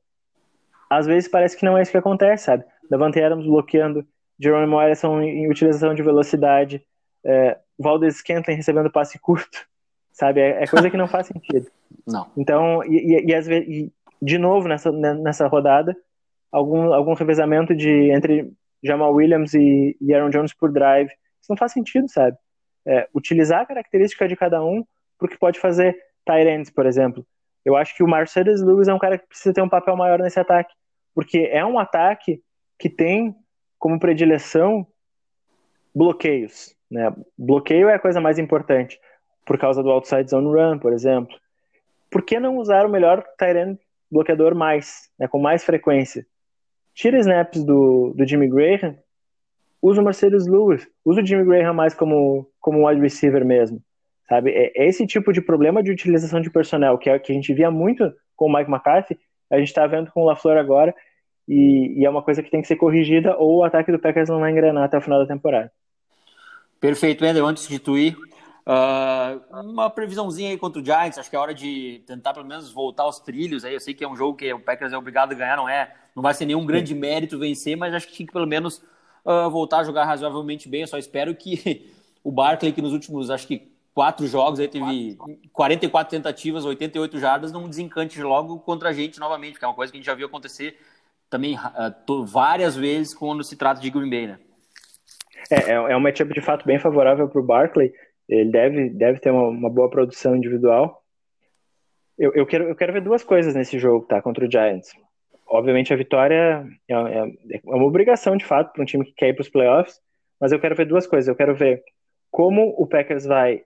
às 0.89 1.07
vezes 1.07 1.29
parece 1.29 1.57
que 1.57 1.65
não 1.65 1.79
é 1.79 1.83
isso 1.83 1.91
que 1.91 1.99
acontece, 1.99 2.45
sabe? 2.45 2.65
Davante 2.91 3.23
Adams 3.23 3.47
bloqueando, 3.47 4.07
Jerome 4.39 4.67
Morrison 4.67 5.21
em 5.21 5.51
utilização 5.51 5.95
de 5.95 6.03
velocidade, 6.03 6.85
é, 7.25 7.59
Valdez 7.79 8.17
Scantling 8.17 8.57
recebendo 8.57 8.91
passe 8.91 9.19
curto, 9.19 9.67
sabe? 10.13 10.41
É, 10.41 10.63
é, 10.63 10.67
coisa 10.67 10.91
que 10.91 10.97
não 10.97 11.07
faz 11.07 11.29
sentido. 11.29 11.71
Não. 12.07 12.27
Então, 12.37 12.83
e, 12.85 13.23
e, 13.27 13.35
às 13.35 13.47
vezes, 13.47 13.69
e 13.69 13.93
de 14.21 14.39
novo 14.39 14.67
nessa, 14.67 14.91
nessa 14.91 15.47
rodada, 15.47 15.97
algum, 16.51 16.93
algum 16.93 17.15
revezamento 17.15 17.77
de 17.77 18.11
entre 18.11 18.53
Jamal 18.83 19.13
Williams 19.13 19.55
e, 19.55 19.97
e 20.01 20.13
Aaron 20.13 20.31
Jones 20.31 20.53
por 20.53 20.73
drive. 20.73 21.09
Isso 21.09 21.51
não 21.51 21.57
faz 21.57 21.73
sentido, 21.73 22.09
sabe? 22.09 22.37
É, 22.85 23.09
utilizar 23.15 23.61
a 23.61 23.67
característica 23.67 24.27
de 24.27 24.35
cada 24.35 24.65
um 24.65 24.85
porque 25.19 25.37
pode 25.37 25.61
fazer 25.61 25.97
ends, 26.29 26.71
por 26.71 26.87
exemplo. 26.87 27.25
Eu 27.65 27.77
acho 27.77 27.97
que 27.97 28.03
o 28.03 28.09
Mercedes 28.09 28.61
Lewis 28.61 28.89
é 28.89 28.95
um 28.95 28.99
cara 28.99 29.19
que 29.19 29.27
precisa 29.27 29.55
ter 29.55 29.63
um 29.63 29.69
papel 29.69 29.97
maior 29.97 30.19
nesse 30.19 30.41
ataque, 30.41 30.75
porque 31.15 31.49
é 31.53 31.65
um 31.65 31.79
ataque 31.79 32.43
que 32.83 32.91
tem 32.91 33.33
como 33.79 34.01
predileção 34.01 34.85
bloqueios. 35.95 36.75
Né? 36.91 37.15
Bloqueio 37.39 37.89
é 37.89 37.95
a 37.95 37.99
coisa 38.01 38.21
mais 38.21 38.41
importante, 38.41 38.99
por 39.47 39.57
causa 39.57 39.85
do 39.85 39.91
outside 39.93 40.29
zone 40.29 40.49
run, 40.49 40.81
por 40.81 40.93
exemplo. 40.93 41.39
Por 42.11 42.23
que 42.23 42.41
não 42.41 42.57
usar 42.57 42.85
o 42.85 42.89
melhor 42.89 43.25
Tyrant 43.39 43.79
bloqueador 44.11 44.57
mais, 44.57 45.09
né, 45.17 45.29
com 45.29 45.39
mais 45.39 45.63
frequência? 45.63 46.27
Tira 46.93 47.21
snaps 47.21 47.63
do, 47.63 48.13
do 48.17 48.27
Jimmy 48.27 48.49
Graham, 48.49 48.99
usa 49.81 50.01
o 50.01 50.05
Mercedes 50.05 50.49
Lewis, 50.49 50.85
usa 51.05 51.23
o 51.23 51.25
Jimmy 51.25 51.45
Graham 51.45 51.75
mais 51.75 51.95
como, 51.95 52.51
como 52.59 52.89
wide 52.89 53.01
receiver 53.01 53.45
mesmo. 53.45 53.81
Sabe? 54.29 54.51
É, 54.51 54.73
é 54.75 54.89
esse 54.89 55.07
tipo 55.07 55.33
de 55.33 55.41
problema 55.41 55.85
de 55.85 55.93
utilização 55.93 56.41
de 56.41 56.51
personnel 56.51 56.99
que, 56.99 57.09
é, 57.09 57.17
que 57.17 57.31
a 57.31 57.35
gente 57.35 57.55
via 57.55 57.71
muito 57.71 58.13
com 58.35 58.47
o 58.47 58.53
Mike 58.53 58.69
McCarthy, 58.69 59.17
a 59.49 59.59
gente 59.59 59.69
está 59.69 59.87
vendo 59.87 60.11
com 60.11 60.23
o 60.23 60.25
LaFleur 60.25 60.59
agora, 60.59 60.93
e, 61.49 62.01
e, 62.01 62.05
é 62.05 62.11
uma 62.11 62.23
coisa 62.23 62.43
que 62.43 62.51
tem 62.51 62.63
que 62.63 62.69
ser 62.69 62.77
corrigida 62.77 63.37
ou 63.37 63.59
o 63.59 63.65
ataque 63.65 63.91
do 63.91 63.99
Packers 63.99 64.29
não 64.29 64.41
vai 64.41 64.51
engrenar 64.51 64.85
até 64.85 64.97
o 64.97 65.01
final 65.01 65.19
da 65.19 65.27
temporada. 65.27 65.73
Perfeito, 66.81 67.25
Ender. 67.25 67.45
Antes 67.45 67.69
de 67.69 67.79
tu 67.79 67.97
ir, 67.99 68.17
uh, 68.67 69.61
uma 69.61 69.91
previsãozinha 69.91 70.51
aí 70.51 70.59
contra 70.59 70.81
o 70.81 70.85
Giants. 70.85 71.19
Acho 71.19 71.31
que 71.31 71.37
é 71.37 71.39
hora 71.39 71.55
de 71.55 72.03
tentar 72.07 72.33
pelo 72.35 72.47
menos 72.47 72.73
voltar 72.73 73.05
aos 73.05 73.21
trilhos. 73.21 73.65
Aí 73.65 73.75
eu 73.75 73.81
sei 73.81 73.95
que 73.95 74.05
é 74.05 74.09
um 74.09 74.17
jogo 74.17 74.37
que 74.37 74.53
o 74.53 74.61
Packers 74.61 74.93
é 74.93 74.99
obrigado 74.99 75.33
a 75.33 75.35
ganhar, 75.35 75.57
não 75.57 75.69
é? 75.69 75.95
Não 76.15 76.23
vai 76.23 76.35
ser 76.35 76.45
nenhum 76.45 76.67
grande 76.67 76.95
mérito 76.95 77.39
vencer, 77.39 77.77
mas 77.77 77.95
acho 77.95 78.07
que 78.07 78.13
tinha 78.13 78.27
que 78.27 78.33
pelo 78.33 78.47
menos 78.47 78.83
uh, 79.25 79.51
voltar 79.51 79.79
a 79.79 79.85
jogar 79.85 80.05
razoavelmente 80.05 80.69
bem. 80.69 80.83
Eu 80.83 80.87
só 80.87 80.99
espero 80.99 81.35
que 81.35 81.91
o 82.23 82.31
Barkley, 82.31 82.73
que 82.73 82.83
nos 82.83 82.93
últimos, 82.93 83.31
acho 83.31 83.47
que 83.47 83.71
quatro 83.95 84.27
jogos, 84.27 84.59
aí 84.59 84.69
teve 84.69 85.19
44 85.53 86.11
tentativas, 86.11 86.65
88 86.65 87.19
jardas, 87.19 87.53
não 87.53 87.69
desencante 87.69 88.21
logo 88.23 88.59
contra 88.61 88.89
a 88.89 88.93
gente 88.93 89.21
novamente, 89.21 89.59
que 89.59 89.65
é 89.65 89.69
uma 89.69 89.75
coisa 89.75 89.93
que 89.93 89.99
a 89.99 90.01
gente 90.01 90.07
já 90.07 90.15
viu 90.15 90.27
acontecer 90.27 90.79
também 91.33 91.57
uh, 91.57 92.27
várias 92.27 92.77
vezes 92.77 93.15
quando 93.15 93.43
se 93.43 93.57
trata 93.57 93.81
de 93.81 93.89
Green 93.89 94.11
Bay, 94.11 94.27
né? 94.27 94.39
É, 95.51 95.73
é, 95.73 95.73
é 95.73 95.97
um 95.97 96.01
matchup 96.01 96.33
de 96.33 96.43
fato 96.43 96.67
bem 96.67 96.79
favorável 96.79 97.27
para 97.27 97.41
o 97.41 97.45
Barkley. 97.45 97.91
Ele 98.29 98.51
deve, 98.51 98.91
deve 98.91 99.19
ter 99.19 99.31
uma, 99.31 99.49
uma 99.49 99.71
boa 99.71 99.89
produção 99.89 100.37
individual. 100.37 101.03
Eu, 102.19 102.33
eu, 102.35 102.47
quero, 102.47 102.69
eu 102.69 102.77
quero 102.77 102.93
ver 102.93 103.03
duas 103.03 103.25
coisas 103.25 103.55
nesse 103.55 103.79
jogo, 103.79 104.05
tá? 104.07 104.21
Contra 104.21 104.47
o 104.47 104.51
Giants. 104.51 104.93
Obviamente 105.49 105.93
a 105.93 105.97
vitória 105.97 106.67
é, 106.89 106.95
é, 106.95 107.57
é 107.57 107.61
uma 107.65 107.87
obrigação 107.87 108.37
de 108.37 108.45
fato 108.45 108.73
para 108.73 108.83
um 108.83 108.87
time 108.87 109.05
que 109.05 109.13
quer 109.13 109.29
ir 109.29 109.35
para 109.35 109.43
os 109.43 109.49
playoffs, 109.49 109.99
mas 110.39 110.53
eu 110.53 110.61
quero 110.61 110.77
ver 110.77 110.87
duas 110.87 111.07
coisas. 111.07 111.29
Eu 111.29 111.35
quero 111.35 111.55
ver 111.55 111.83
como 112.31 112.75
o 112.77 112.87
Packers 112.87 113.25
vai 113.25 113.63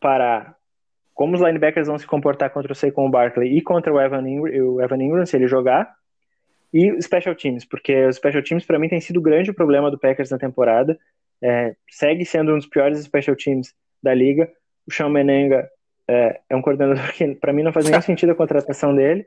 parar, 0.00 0.56
como 1.14 1.34
os 1.34 1.40
linebackers 1.42 1.88
vão 1.88 1.98
se 1.98 2.06
comportar 2.06 2.50
contra 2.50 2.72
o 2.72 2.74
Saquon 2.74 3.10
Barkley 3.10 3.56
e 3.56 3.62
contra 3.62 3.92
o 3.92 4.00
Evan 4.00 4.26
Ingram, 4.28 4.72
o 4.72 4.82
Evan 4.82 5.02
Ingram 5.02 5.26
se 5.26 5.36
ele 5.36 5.46
jogar, 5.46 5.94
e 6.72 7.00
special 7.02 7.34
teams, 7.34 7.64
porque 7.64 8.06
os 8.06 8.16
special 8.16 8.42
teams 8.42 8.64
para 8.64 8.78
mim 8.78 8.88
tem 8.88 9.00
sido 9.00 9.18
o 9.18 9.22
grande 9.22 9.52
problema 9.52 9.90
do 9.90 9.98
Packers 9.98 10.30
na 10.30 10.38
temporada. 10.38 10.98
É, 11.42 11.74
segue 11.90 12.24
sendo 12.24 12.52
um 12.52 12.56
dos 12.56 12.66
piores 12.66 12.98
special 13.00 13.36
teams 13.36 13.74
da 14.02 14.14
liga. 14.14 14.50
O 14.86 14.92
Sean 14.92 15.10
Menenga 15.10 15.68
é, 16.08 16.40
é 16.48 16.56
um 16.56 16.62
coordenador 16.62 17.12
que 17.12 17.34
para 17.34 17.52
mim 17.52 17.62
não 17.62 17.72
faz 17.72 17.88
nenhum 17.88 18.00
sentido 18.02 18.32
a 18.32 18.34
contratação 18.34 18.94
dele. 18.94 19.26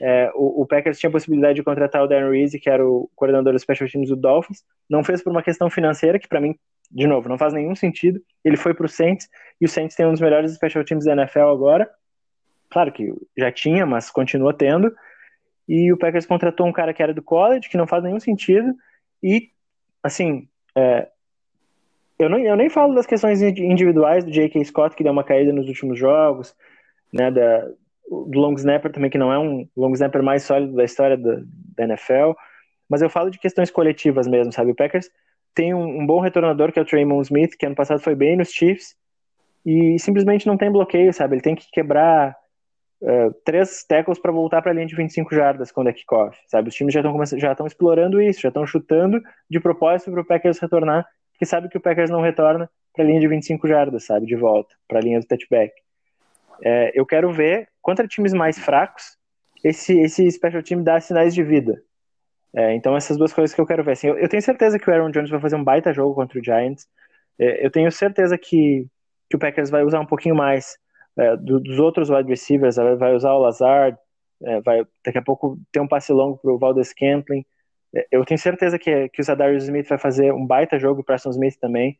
É, 0.00 0.30
o, 0.34 0.62
o, 0.62 0.66
Packers 0.66 0.98
tinha 0.98 1.08
a 1.08 1.12
possibilidade 1.12 1.56
de 1.56 1.62
contratar 1.62 2.02
o 2.02 2.06
Darren 2.06 2.30
Reese, 2.30 2.58
que 2.58 2.68
era 2.68 2.86
o 2.86 3.10
coordenador 3.14 3.52
dos 3.52 3.62
special 3.62 3.88
teams 3.88 4.08
do 4.08 4.16
Dolphins. 4.16 4.62
Não 4.88 5.02
fez 5.02 5.22
por 5.22 5.30
uma 5.30 5.42
questão 5.42 5.70
financeira, 5.70 6.18
que 6.18 6.28
para 6.28 6.40
mim, 6.40 6.54
de 6.90 7.06
novo, 7.06 7.28
não 7.28 7.38
faz 7.38 7.52
nenhum 7.52 7.74
sentido. 7.74 8.20
Ele 8.44 8.56
foi 8.56 8.74
para 8.74 8.86
o 8.86 8.88
Saints, 8.88 9.28
e 9.60 9.64
o 9.64 9.68
Saints 9.68 9.96
tem 9.96 10.06
um 10.06 10.12
dos 10.12 10.20
melhores 10.20 10.52
special 10.52 10.84
teams 10.84 11.04
da 11.04 11.12
NFL 11.12 11.48
agora. 11.48 11.88
Claro 12.70 12.92
que 12.92 13.10
já 13.36 13.50
tinha, 13.50 13.86
mas 13.86 14.10
continua 14.10 14.52
tendo 14.52 14.94
e 15.68 15.92
o 15.92 15.96
Packers 15.96 16.26
contratou 16.26 16.66
um 16.66 16.72
cara 16.72 16.94
que 16.94 17.02
era 17.02 17.14
do 17.14 17.22
college, 17.22 17.68
que 17.68 17.76
não 17.76 17.86
faz 17.86 18.02
nenhum 18.02 18.20
sentido, 18.20 18.74
e, 19.22 19.50
assim, 20.02 20.48
é, 20.76 21.08
eu, 22.18 22.28
não, 22.28 22.38
eu 22.38 22.56
nem 22.56 22.70
falo 22.70 22.94
das 22.94 23.06
questões 23.06 23.42
individuais 23.42 24.24
do 24.24 24.30
J.K. 24.30 24.64
Scott, 24.64 24.96
que 24.96 25.02
deu 25.02 25.12
uma 25.12 25.24
caída 25.24 25.52
nos 25.52 25.66
últimos 25.66 25.98
jogos, 25.98 26.54
né, 27.12 27.30
da, 27.30 27.68
do 28.08 28.38
long 28.38 28.54
snapper 28.54 28.92
também, 28.92 29.10
que 29.10 29.18
não 29.18 29.32
é 29.32 29.38
um 29.38 29.68
long 29.76 29.92
snapper 29.92 30.22
mais 30.22 30.44
sólido 30.44 30.74
da 30.74 30.84
história 30.84 31.16
da, 31.16 31.40
da 31.76 31.84
NFL, 31.84 32.32
mas 32.88 33.02
eu 33.02 33.10
falo 33.10 33.30
de 33.30 33.38
questões 33.38 33.70
coletivas 33.70 34.26
mesmo, 34.28 34.52
sabe? 34.52 34.70
O 34.70 34.74
Packers 34.74 35.10
tem 35.54 35.74
um, 35.74 36.00
um 36.00 36.06
bom 36.06 36.20
retornador, 36.20 36.70
que 36.70 36.78
é 36.78 36.82
o 36.82 36.84
Traymond 36.84 37.26
Smith, 37.26 37.56
que 37.58 37.66
ano 37.66 37.74
passado 37.74 38.00
foi 38.00 38.14
bem 38.14 38.36
nos 38.36 38.50
Chiefs, 38.50 38.94
e 39.64 39.98
simplesmente 39.98 40.46
não 40.46 40.56
tem 40.56 40.70
bloqueio, 40.70 41.12
sabe? 41.12 41.34
Ele 41.34 41.42
tem 41.42 41.56
que 41.56 41.68
quebrar 41.72 42.36
uh, 43.02 43.32
três 43.44 43.84
tackles 43.84 44.18
para 44.18 44.32
voltar 44.32 44.62
para 44.62 44.70
a 44.70 44.74
linha 44.74 44.86
de 44.86 44.96
25 44.96 45.34
jardas 45.34 45.70
quando 45.70 45.88
é 45.88 45.92
kickoff, 45.92 46.38
sabe? 46.46 46.68
Os 46.68 46.74
times 46.74 46.94
já 46.94 47.00
estão 47.00 47.38
já 47.38 47.52
estão 47.52 47.66
explorando 47.66 48.20
isso, 48.20 48.40
já 48.40 48.48
estão 48.48 48.66
chutando 48.66 49.20
de 49.48 49.60
propósito 49.60 50.10
para 50.10 50.20
o 50.20 50.24
Packers 50.24 50.58
retornar, 50.58 51.06
porque 51.32 51.46
sabe 51.46 51.68
que 51.68 51.76
o 51.76 51.80
Packers 51.80 52.10
não 52.10 52.20
retorna 52.20 52.70
para 52.92 53.04
a 53.04 53.06
linha 53.06 53.20
de 53.20 53.28
25 53.28 53.66
jardas, 53.68 54.04
sabe? 54.04 54.26
De 54.26 54.36
volta 54.36 54.74
para 54.88 54.98
a 54.98 55.02
linha 55.02 55.20
do 55.20 55.26
touchback. 55.26 55.72
É, 56.62 56.92
eu 56.94 57.04
quero 57.04 57.30
ver 57.32 57.68
contra 57.82 58.08
times 58.08 58.32
mais 58.32 58.58
fracos 58.58 59.16
esse 59.62 59.98
esse 59.98 60.30
special 60.30 60.62
team 60.62 60.82
dá 60.82 61.00
sinais 61.00 61.34
de 61.34 61.42
vida. 61.42 61.82
É, 62.54 62.74
então 62.74 62.96
essas 62.96 63.18
duas 63.18 63.32
coisas 63.32 63.54
que 63.54 63.60
eu 63.60 63.66
quero 63.66 63.84
ver. 63.84 63.92
Assim, 63.92 64.08
eu, 64.08 64.18
eu, 64.18 64.28
tenho 64.28 64.42
certeza 64.42 64.78
que 64.78 64.88
o 64.88 64.92
Aaron 64.92 65.10
Jones 65.10 65.30
vai 65.30 65.40
fazer 65.40 65.56
um 65.56 65.64
baita 65.64 65.92
jogo 65.92 66.14
contra 66.14 66.38
o 66.38 66.44
Giants. 66.44 66.86
É, 67.38 67.64
eu 67.64 67.70
tenho 67.70 67.92
certeza 67.92 68.38
que, 68.38 68.86
que 69.28 69.36
o 69.36 69.38
Packers 69.38 69.68
vai 69.68 69.84
usar 69.84 70.00
um 70.00 70.06
pouquinho 70.06 70.34
mais 70.34 70.78
é, 71.18 71.36
do, 71.36 71.60
dos 71.60 71.78
outros 71.78 72.10
wide 72.10 72.28
receivers, 72.28 72.76
vai 72.76 73.14
usar 73.14 73.32
o 73.32 73.38
Lazard, 73.38 73.96
é, 74.42 74.60
vai 74.60 74.84
daqui 75.04 75.18
a 75.18 75.22
pouco 75.22 75.58
ter 75.72 75.80
um 75.80 75.88
passe 75.88 76.12
longo 76.12 76.38
para 76.38 76.52
o 76.52 76.58
Valdez 76.58 76.88
Scantling. 76.88 77.44
É, 77.94 78.06
eu 78.10 78.24
tenho 78.24 78.38
certeza 78.38 78.78
que, 78.78 79.08
que 79.08 79.20
o 79.20 79.24
Zadarius 79.24 79.64
Smith 79.64 79.88
vai 79.88 79.98
fazer 79.98 80.32
um 80.32 80.46
baita 80.46 80.78
jogo, 80.78 81.00
o 81.00 81.04
Preston 81.04 81.30
Smith 81.30 81.56
também, 81.58 81.98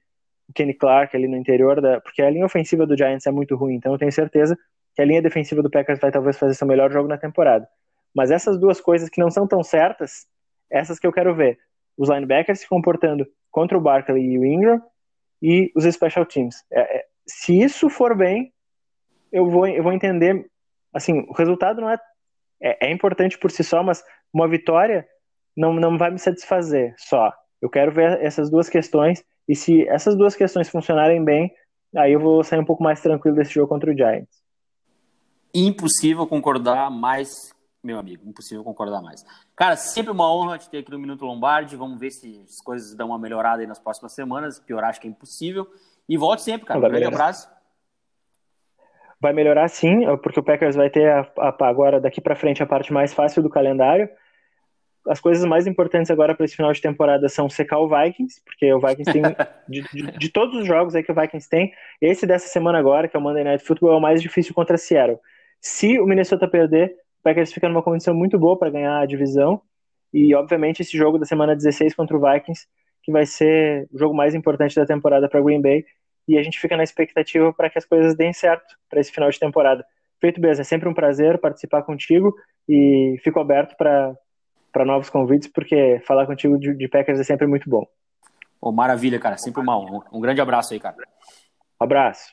o 0.48 0.52
Kenny 0.52 0.74
Clark 0.74 1.16
ali 1.16 1.26
no 1.26 1.36
interior, 1.36 1.80
da, 1.80 2.00
porque 2.00 2.22
a 2.22 2.30
linha 2.30 2.44
ofensiva 2.44 2.86
do 2.86 2.96
Giants 2.96 3.26
é 3.26 3.30
muito 3.30 3.56
ruim, 3.56 3.74
então 3.74 3.92
eu 3.92 3.98
tenho 3.98 4.12
certeza 4.12 4.56
que 4.94 5.02
a 5.02 5.04
linha 5.04 5.22
defensiva 5.22 5.62
do 5.62 5.70
Packers 5.70 6.00
vai 6.00 6.10
talvez 6.10 6.38
fazer 6.38 6.54
seu 6.54 6.66
melhor 6.66 6.90
jogo 6.90 7.08
na 7.08 7.18
temporada. 7.18 7.68
Mas 8.14 8.30
essas 8.30 8.58
duas 8.58 8.80
coisas 8.80 9.10
que 9.10 9.20
não 9.20 9.30
são 9.30 9.46
tão 9.46 9.62
certas, 9.62 10.26
essas 10.70 10.98
que 10.98 11.06
eu 11.06 11.12
quero 11.12 11.34
ver. 11.34 11.58
Os 11.98 12.08
linebackers 12.08 12.60
se 12.60 12.68
comportando 12.68 13.26
contra 13.50 13.76
o 13.76 13.80
Barkley 13.80 14.22
e 14.22 14.38
o 14.38 14.44
Ingram 14.44 14.82
e 15.42 15.70
os 15.74 15.84
special 15.84 16.24
teams. 16.24 16.64
É, 16.72 16.98
é, 16.98 17.04
se 17.26 17.60
isso 17.60 17.90
for 17.90 18.16
bem, 18.16 18.52
eu 19.32 19.48
vou, 19.48 19.66
eu 19.66 19.82
vou 19.82 19.92
entender. 19.92 20.46
Assim, 20.92 21.26
o 21.28 21.32
resultado 21.32 21.80
não 21.80 21.90
é, 21.90 21.98
é, 22.60 22.88
é 22.88 22.92
importante 22.92 23.38
por 23.38 23.50
si 23.50 23.62
só, 23.62 23.82
mas 23.82 24.02
uma 24.32 24.48
vitória 24.48 25.06
não, 25.56 25.72
não 25.74 25.96
vai 25.96 26.10
me 26.10 26.18
satisfazer 26.18 26.94
só. 26.98 27.32
Eu 27.60 27.70
quero 27.70 27.92
ver 27.92 28.22
essas 28.22 28.50
duas 28.50 28.68
questões 28.68 29.24
e 29.48 29.54
se 29.54 29.86
essas 29.88 30.16
duas 30.16 30.34
questões 30.34 30.68
funcionarem 30.68 31.24
bem, 31.24 31.52
aí 31.96 32.12
eu 32.12 32.20
vou 32.20 32.42
sair 32.44 32.58
um 32.58 32.64
pouco 32.64 32.82
mais 32.82 33.00
tranquilo 33.00 33.36
desse 33.36 33.54
jogo 33.54 33.68
contra 33.68 33.90
o 33.90 33.96
Giants. 33.96 34.42
Impossível 35.54 36.26
concordar 36.26 36.90
mais, 36.90 37.30
meu 37.82 37.98
amigo, 37.98 38.28
impossível 38.28 38.62
concordar 38.62 39.00
mais. 39.00 39.24
Cara, 39.54 39.76
sempre 39.76 40.10
uma 40.10 40.30
honra 40.30 40.58
te 40.58 40.68
ter 40.68 40.78
aqui 40.78 40.90
no 40.90 40.98
Minuto 40.98 41.24
Lombardi. 41.24 41.76
Vamos 41.76 41.98
ver 41.98 42.10
se 42.10 42.42
as 42.44 42.62
coisas 42.62 42.94
dão 42.94 43.08
uma 43.08 43.18
melhorada 43.18 43.62
aí 43.62 43.66
nas 43.66 43.78
próximas 43.78 44.12
semanas. 44.12 44.58
Piorar 44.58 44.90
acho 44.90 45.00
que 45.00 45.06
é 45.06 45.10
impossível. 45.10 45.66
E 46.08 46.18
volte 46.18 46.42
sempre, 46.42 46.66
cara. 46.66 46.78
Um 46.78 46.82
grande 46.82 47.06
abraço. 47.06 47.48
Vai 49.26 49.32
melhorar 49.32 49.66
sim, 49.66 50.04
porque 50.22 50.38
o 50.38 50.42
Packers 50.42 50.76
vai 50.76 50.88
ter 50.88 51.10
a, 51.10 51.28
a, 51.38 51.68
agora 51.68 52.00
daqui 52.00 52.20
para 52.20 52.36
frente 52.36 52.62
a 52.62 52.66
parte 52.66 52.92
mais 52.92 53.12
fácil 53.12 53.42
do 53.42 53.50
calendário 53.50 54.08
as 55.08 55.20
coisas 55.20 55.44
mais 55.44 55.66
importantes 55.66 56.10
agora 56.10 56.34
para 56.34 56.44
esse 56.44 56.56
final 56.56 56.72
de 56.72 56.80
temporada 56.80 57.28
são 57.28 57.48
secar 57.48 57.78
o 57.78 57.88
Vikings, 57.88 58.42
porque 58.44 58.72
o 58.72 58.80
Vikings 58.80 59.12
tem, 59.12 59.22
de, 59.68 59.82
de, 59.92 60.18
de, 60.18 60.28
todos 60.28 60.56
os 60.56 60.66
jogos 60.66 60.94
aí 60.94 61.02
que 61.02 61.12
o 61.12 61.14
Vikings 61.14 61.48
tem, 61.48 61.72
esse 62.00 62.26
dessa 62.26 62.48
semana 62.48 62.78
agora, 62.78 63.08
que 63.08 63.16
é 63.16 63.20
o 63.20 63.22
Monday 63.22 63.44
Night 63.44 63.64
Football, 63.64 63.92
é 63.92 63.96
o 63.96 64.00
mais 64.00 64.20
difícil 64.20 64.52
contra 64.54 64.76
Seattle. 64.76 65.18
Se 65.60 65.98
o 66.00 66.06
Minnesota 66.06 66.48
perder, 66.48 66.96
o 67.20 67.22
Packers 67.22 67.52
fica 67.52 67.68
numa 67.68 67.82
condição 67.82 68.14
muito 68.14 68.38
boa 68.38 68.58
para 68.58 68.70
ganhar 68.70 69.00
a 69.00 69.06
divisão, 69.06 69.60
e 70.12 70.34
obviamente 70.34 70.82
esse 70.82 70.96
jogo 70.96 71.18
da 71.18 71.24
semana 71.24 71.54
16 71.54 71.94
contra 71.94 72.16
o 72.16 72.20
Vikings, 72.20 72.66
que 73.02 73.12
vai 73.12 73.24
ser 73.24 73.88
o 73.92 73.98
jogo 73.98 74.14
mais 74.14 74.34
importante 74.34 74.74
da 74.74 74.84
temporada 74.84 75.28
para 75.28 75.40
Green 75.40 75.60
Bay, 75.60 75.84
e 76.28 76.38
a 76.38 76.42
gente 76.42 76.58
fica 76.58 76.76
na 76.76 76.82
expectativa 76.82 77.52
para 77.52 77.70
que 77.70 77.78
as 77.78 77.84
coisas 77.84 78.16
deem 78.16 78.32
certo 78.32 78.76
para 78.88 79.00
esse 79.00 79.12
final 79.12 79.30
de 79.30 79.38
temporada. 79.38 79.84
Feito, 80.20 80.40
Bez, 80.40 80.58
é 80.58 80.64
sempre 80.64 80.88
um 80.88 80.94
prazer 80.94 81.38
participar 81.38 81.82
contigo 81.82 82.34
e 82.68 83.16
fico 83.22 83.38
aberto 83.38 83.76
para 83.76 84.14
para 84.72 84.84
novos 84.84 85.08
convites, 85.08 85.48
porque 85.48 86.02
falar 86.06 86.26
contigo 86.26 86.58
de, 86.58 86.74
de, 86.74 86.86
Packers 86.86 87.18
é 87.18 87.24
sempre 87.24 87.46
muito 87.46 87.70
bom. 87.70 87.86
Oh, 88.60 88.70
maravilha, 88.70 89.18
cara. 89.18 89.38
Sempre 89.38 89.62
uma 89.62 89.78
honra. 89.78 90.04
Um 90.12 90.20
grande 90.20 90.38
abraço 90.38 90.74
aí, 90.74 90.78
cara. 90.78 90.94
Um 91.80 91.84
abraço. 91.84 92.30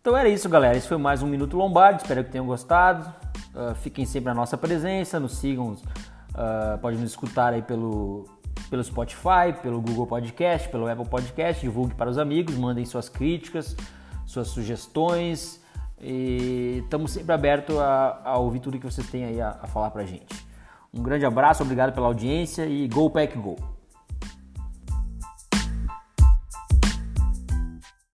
Então 0.00 0.16
era 0.16 0.28
isso, 0.28 0.48
galera. 0.48 0.76
Esse 0.76 0.88
foi 0.88 0.96
mais 0.96 1.22
um 1.22 1.28
Minuto 1.28 1.56
Lombardi. 1.56 2.02
Espero 2.02 2.24
que 2.24 2.32
tenham 2.32 2.46
gostado. 2.46 3.29
Uh, 3.54 3.74
fiquem 3.74 4.04
sempre 4.04 4.28
na 4.28 4.34
nossa 4.34 4.56
presença, 4.56 5.18
nos 5.18 5.38
sigam, 5.38 5.72
uh, 5.72 6.78
pode 6.80 6.96
nos 6.96 7.10
escutar 7.10 7.52
aí 7.52 7.62
pelo 7.62 8.28
pelo 8.68 8.84
Spotify, 8.84 9.52
pelo 9.62 9.80
Google 9.80 10.06
Podcast, 10.06 10.68
pelo 10.68 10.86
Apple 10.86 11.08
Podcast, 11.08 11.60
divulgue 11.60 11.94
para 11.94 12.08
os 12.08 12.18
amigos, 12.18 12.54
mandem 12.56 12.84
suas 12.84 13.08
críticas, 13.08 13.76
suas 14.26 14.48
sugestões 14.48 15.60
e 16.00 16.80
estamos 16.84 17.10
sempre 17.10 17.32
abertos 17.32 17.76
a, 17.78 18.20
a, 18.24 18.38
ouvir 18.38 18.60
tudo 18.60 18.78
que 18.78 18.86
vocês 18.86 19.08
têm 19.10 19.24
aí 19.24 19.40
a, 19.40 19.58
a 19.62 19.66
falar 19.66 19.90
para 19.90 20.04
gente. 20.04 20.46
Um 20.92 21.02
grande 21.02 21.26
abraço, 21.26 21.62
obrigado 21.62 21.92
pela 21.92 22.06
audiência 22.06 22.66
e 22.66 22.86
Go 22.88 23.10
Pack 23.10 23.36
Go! 23.38 23.79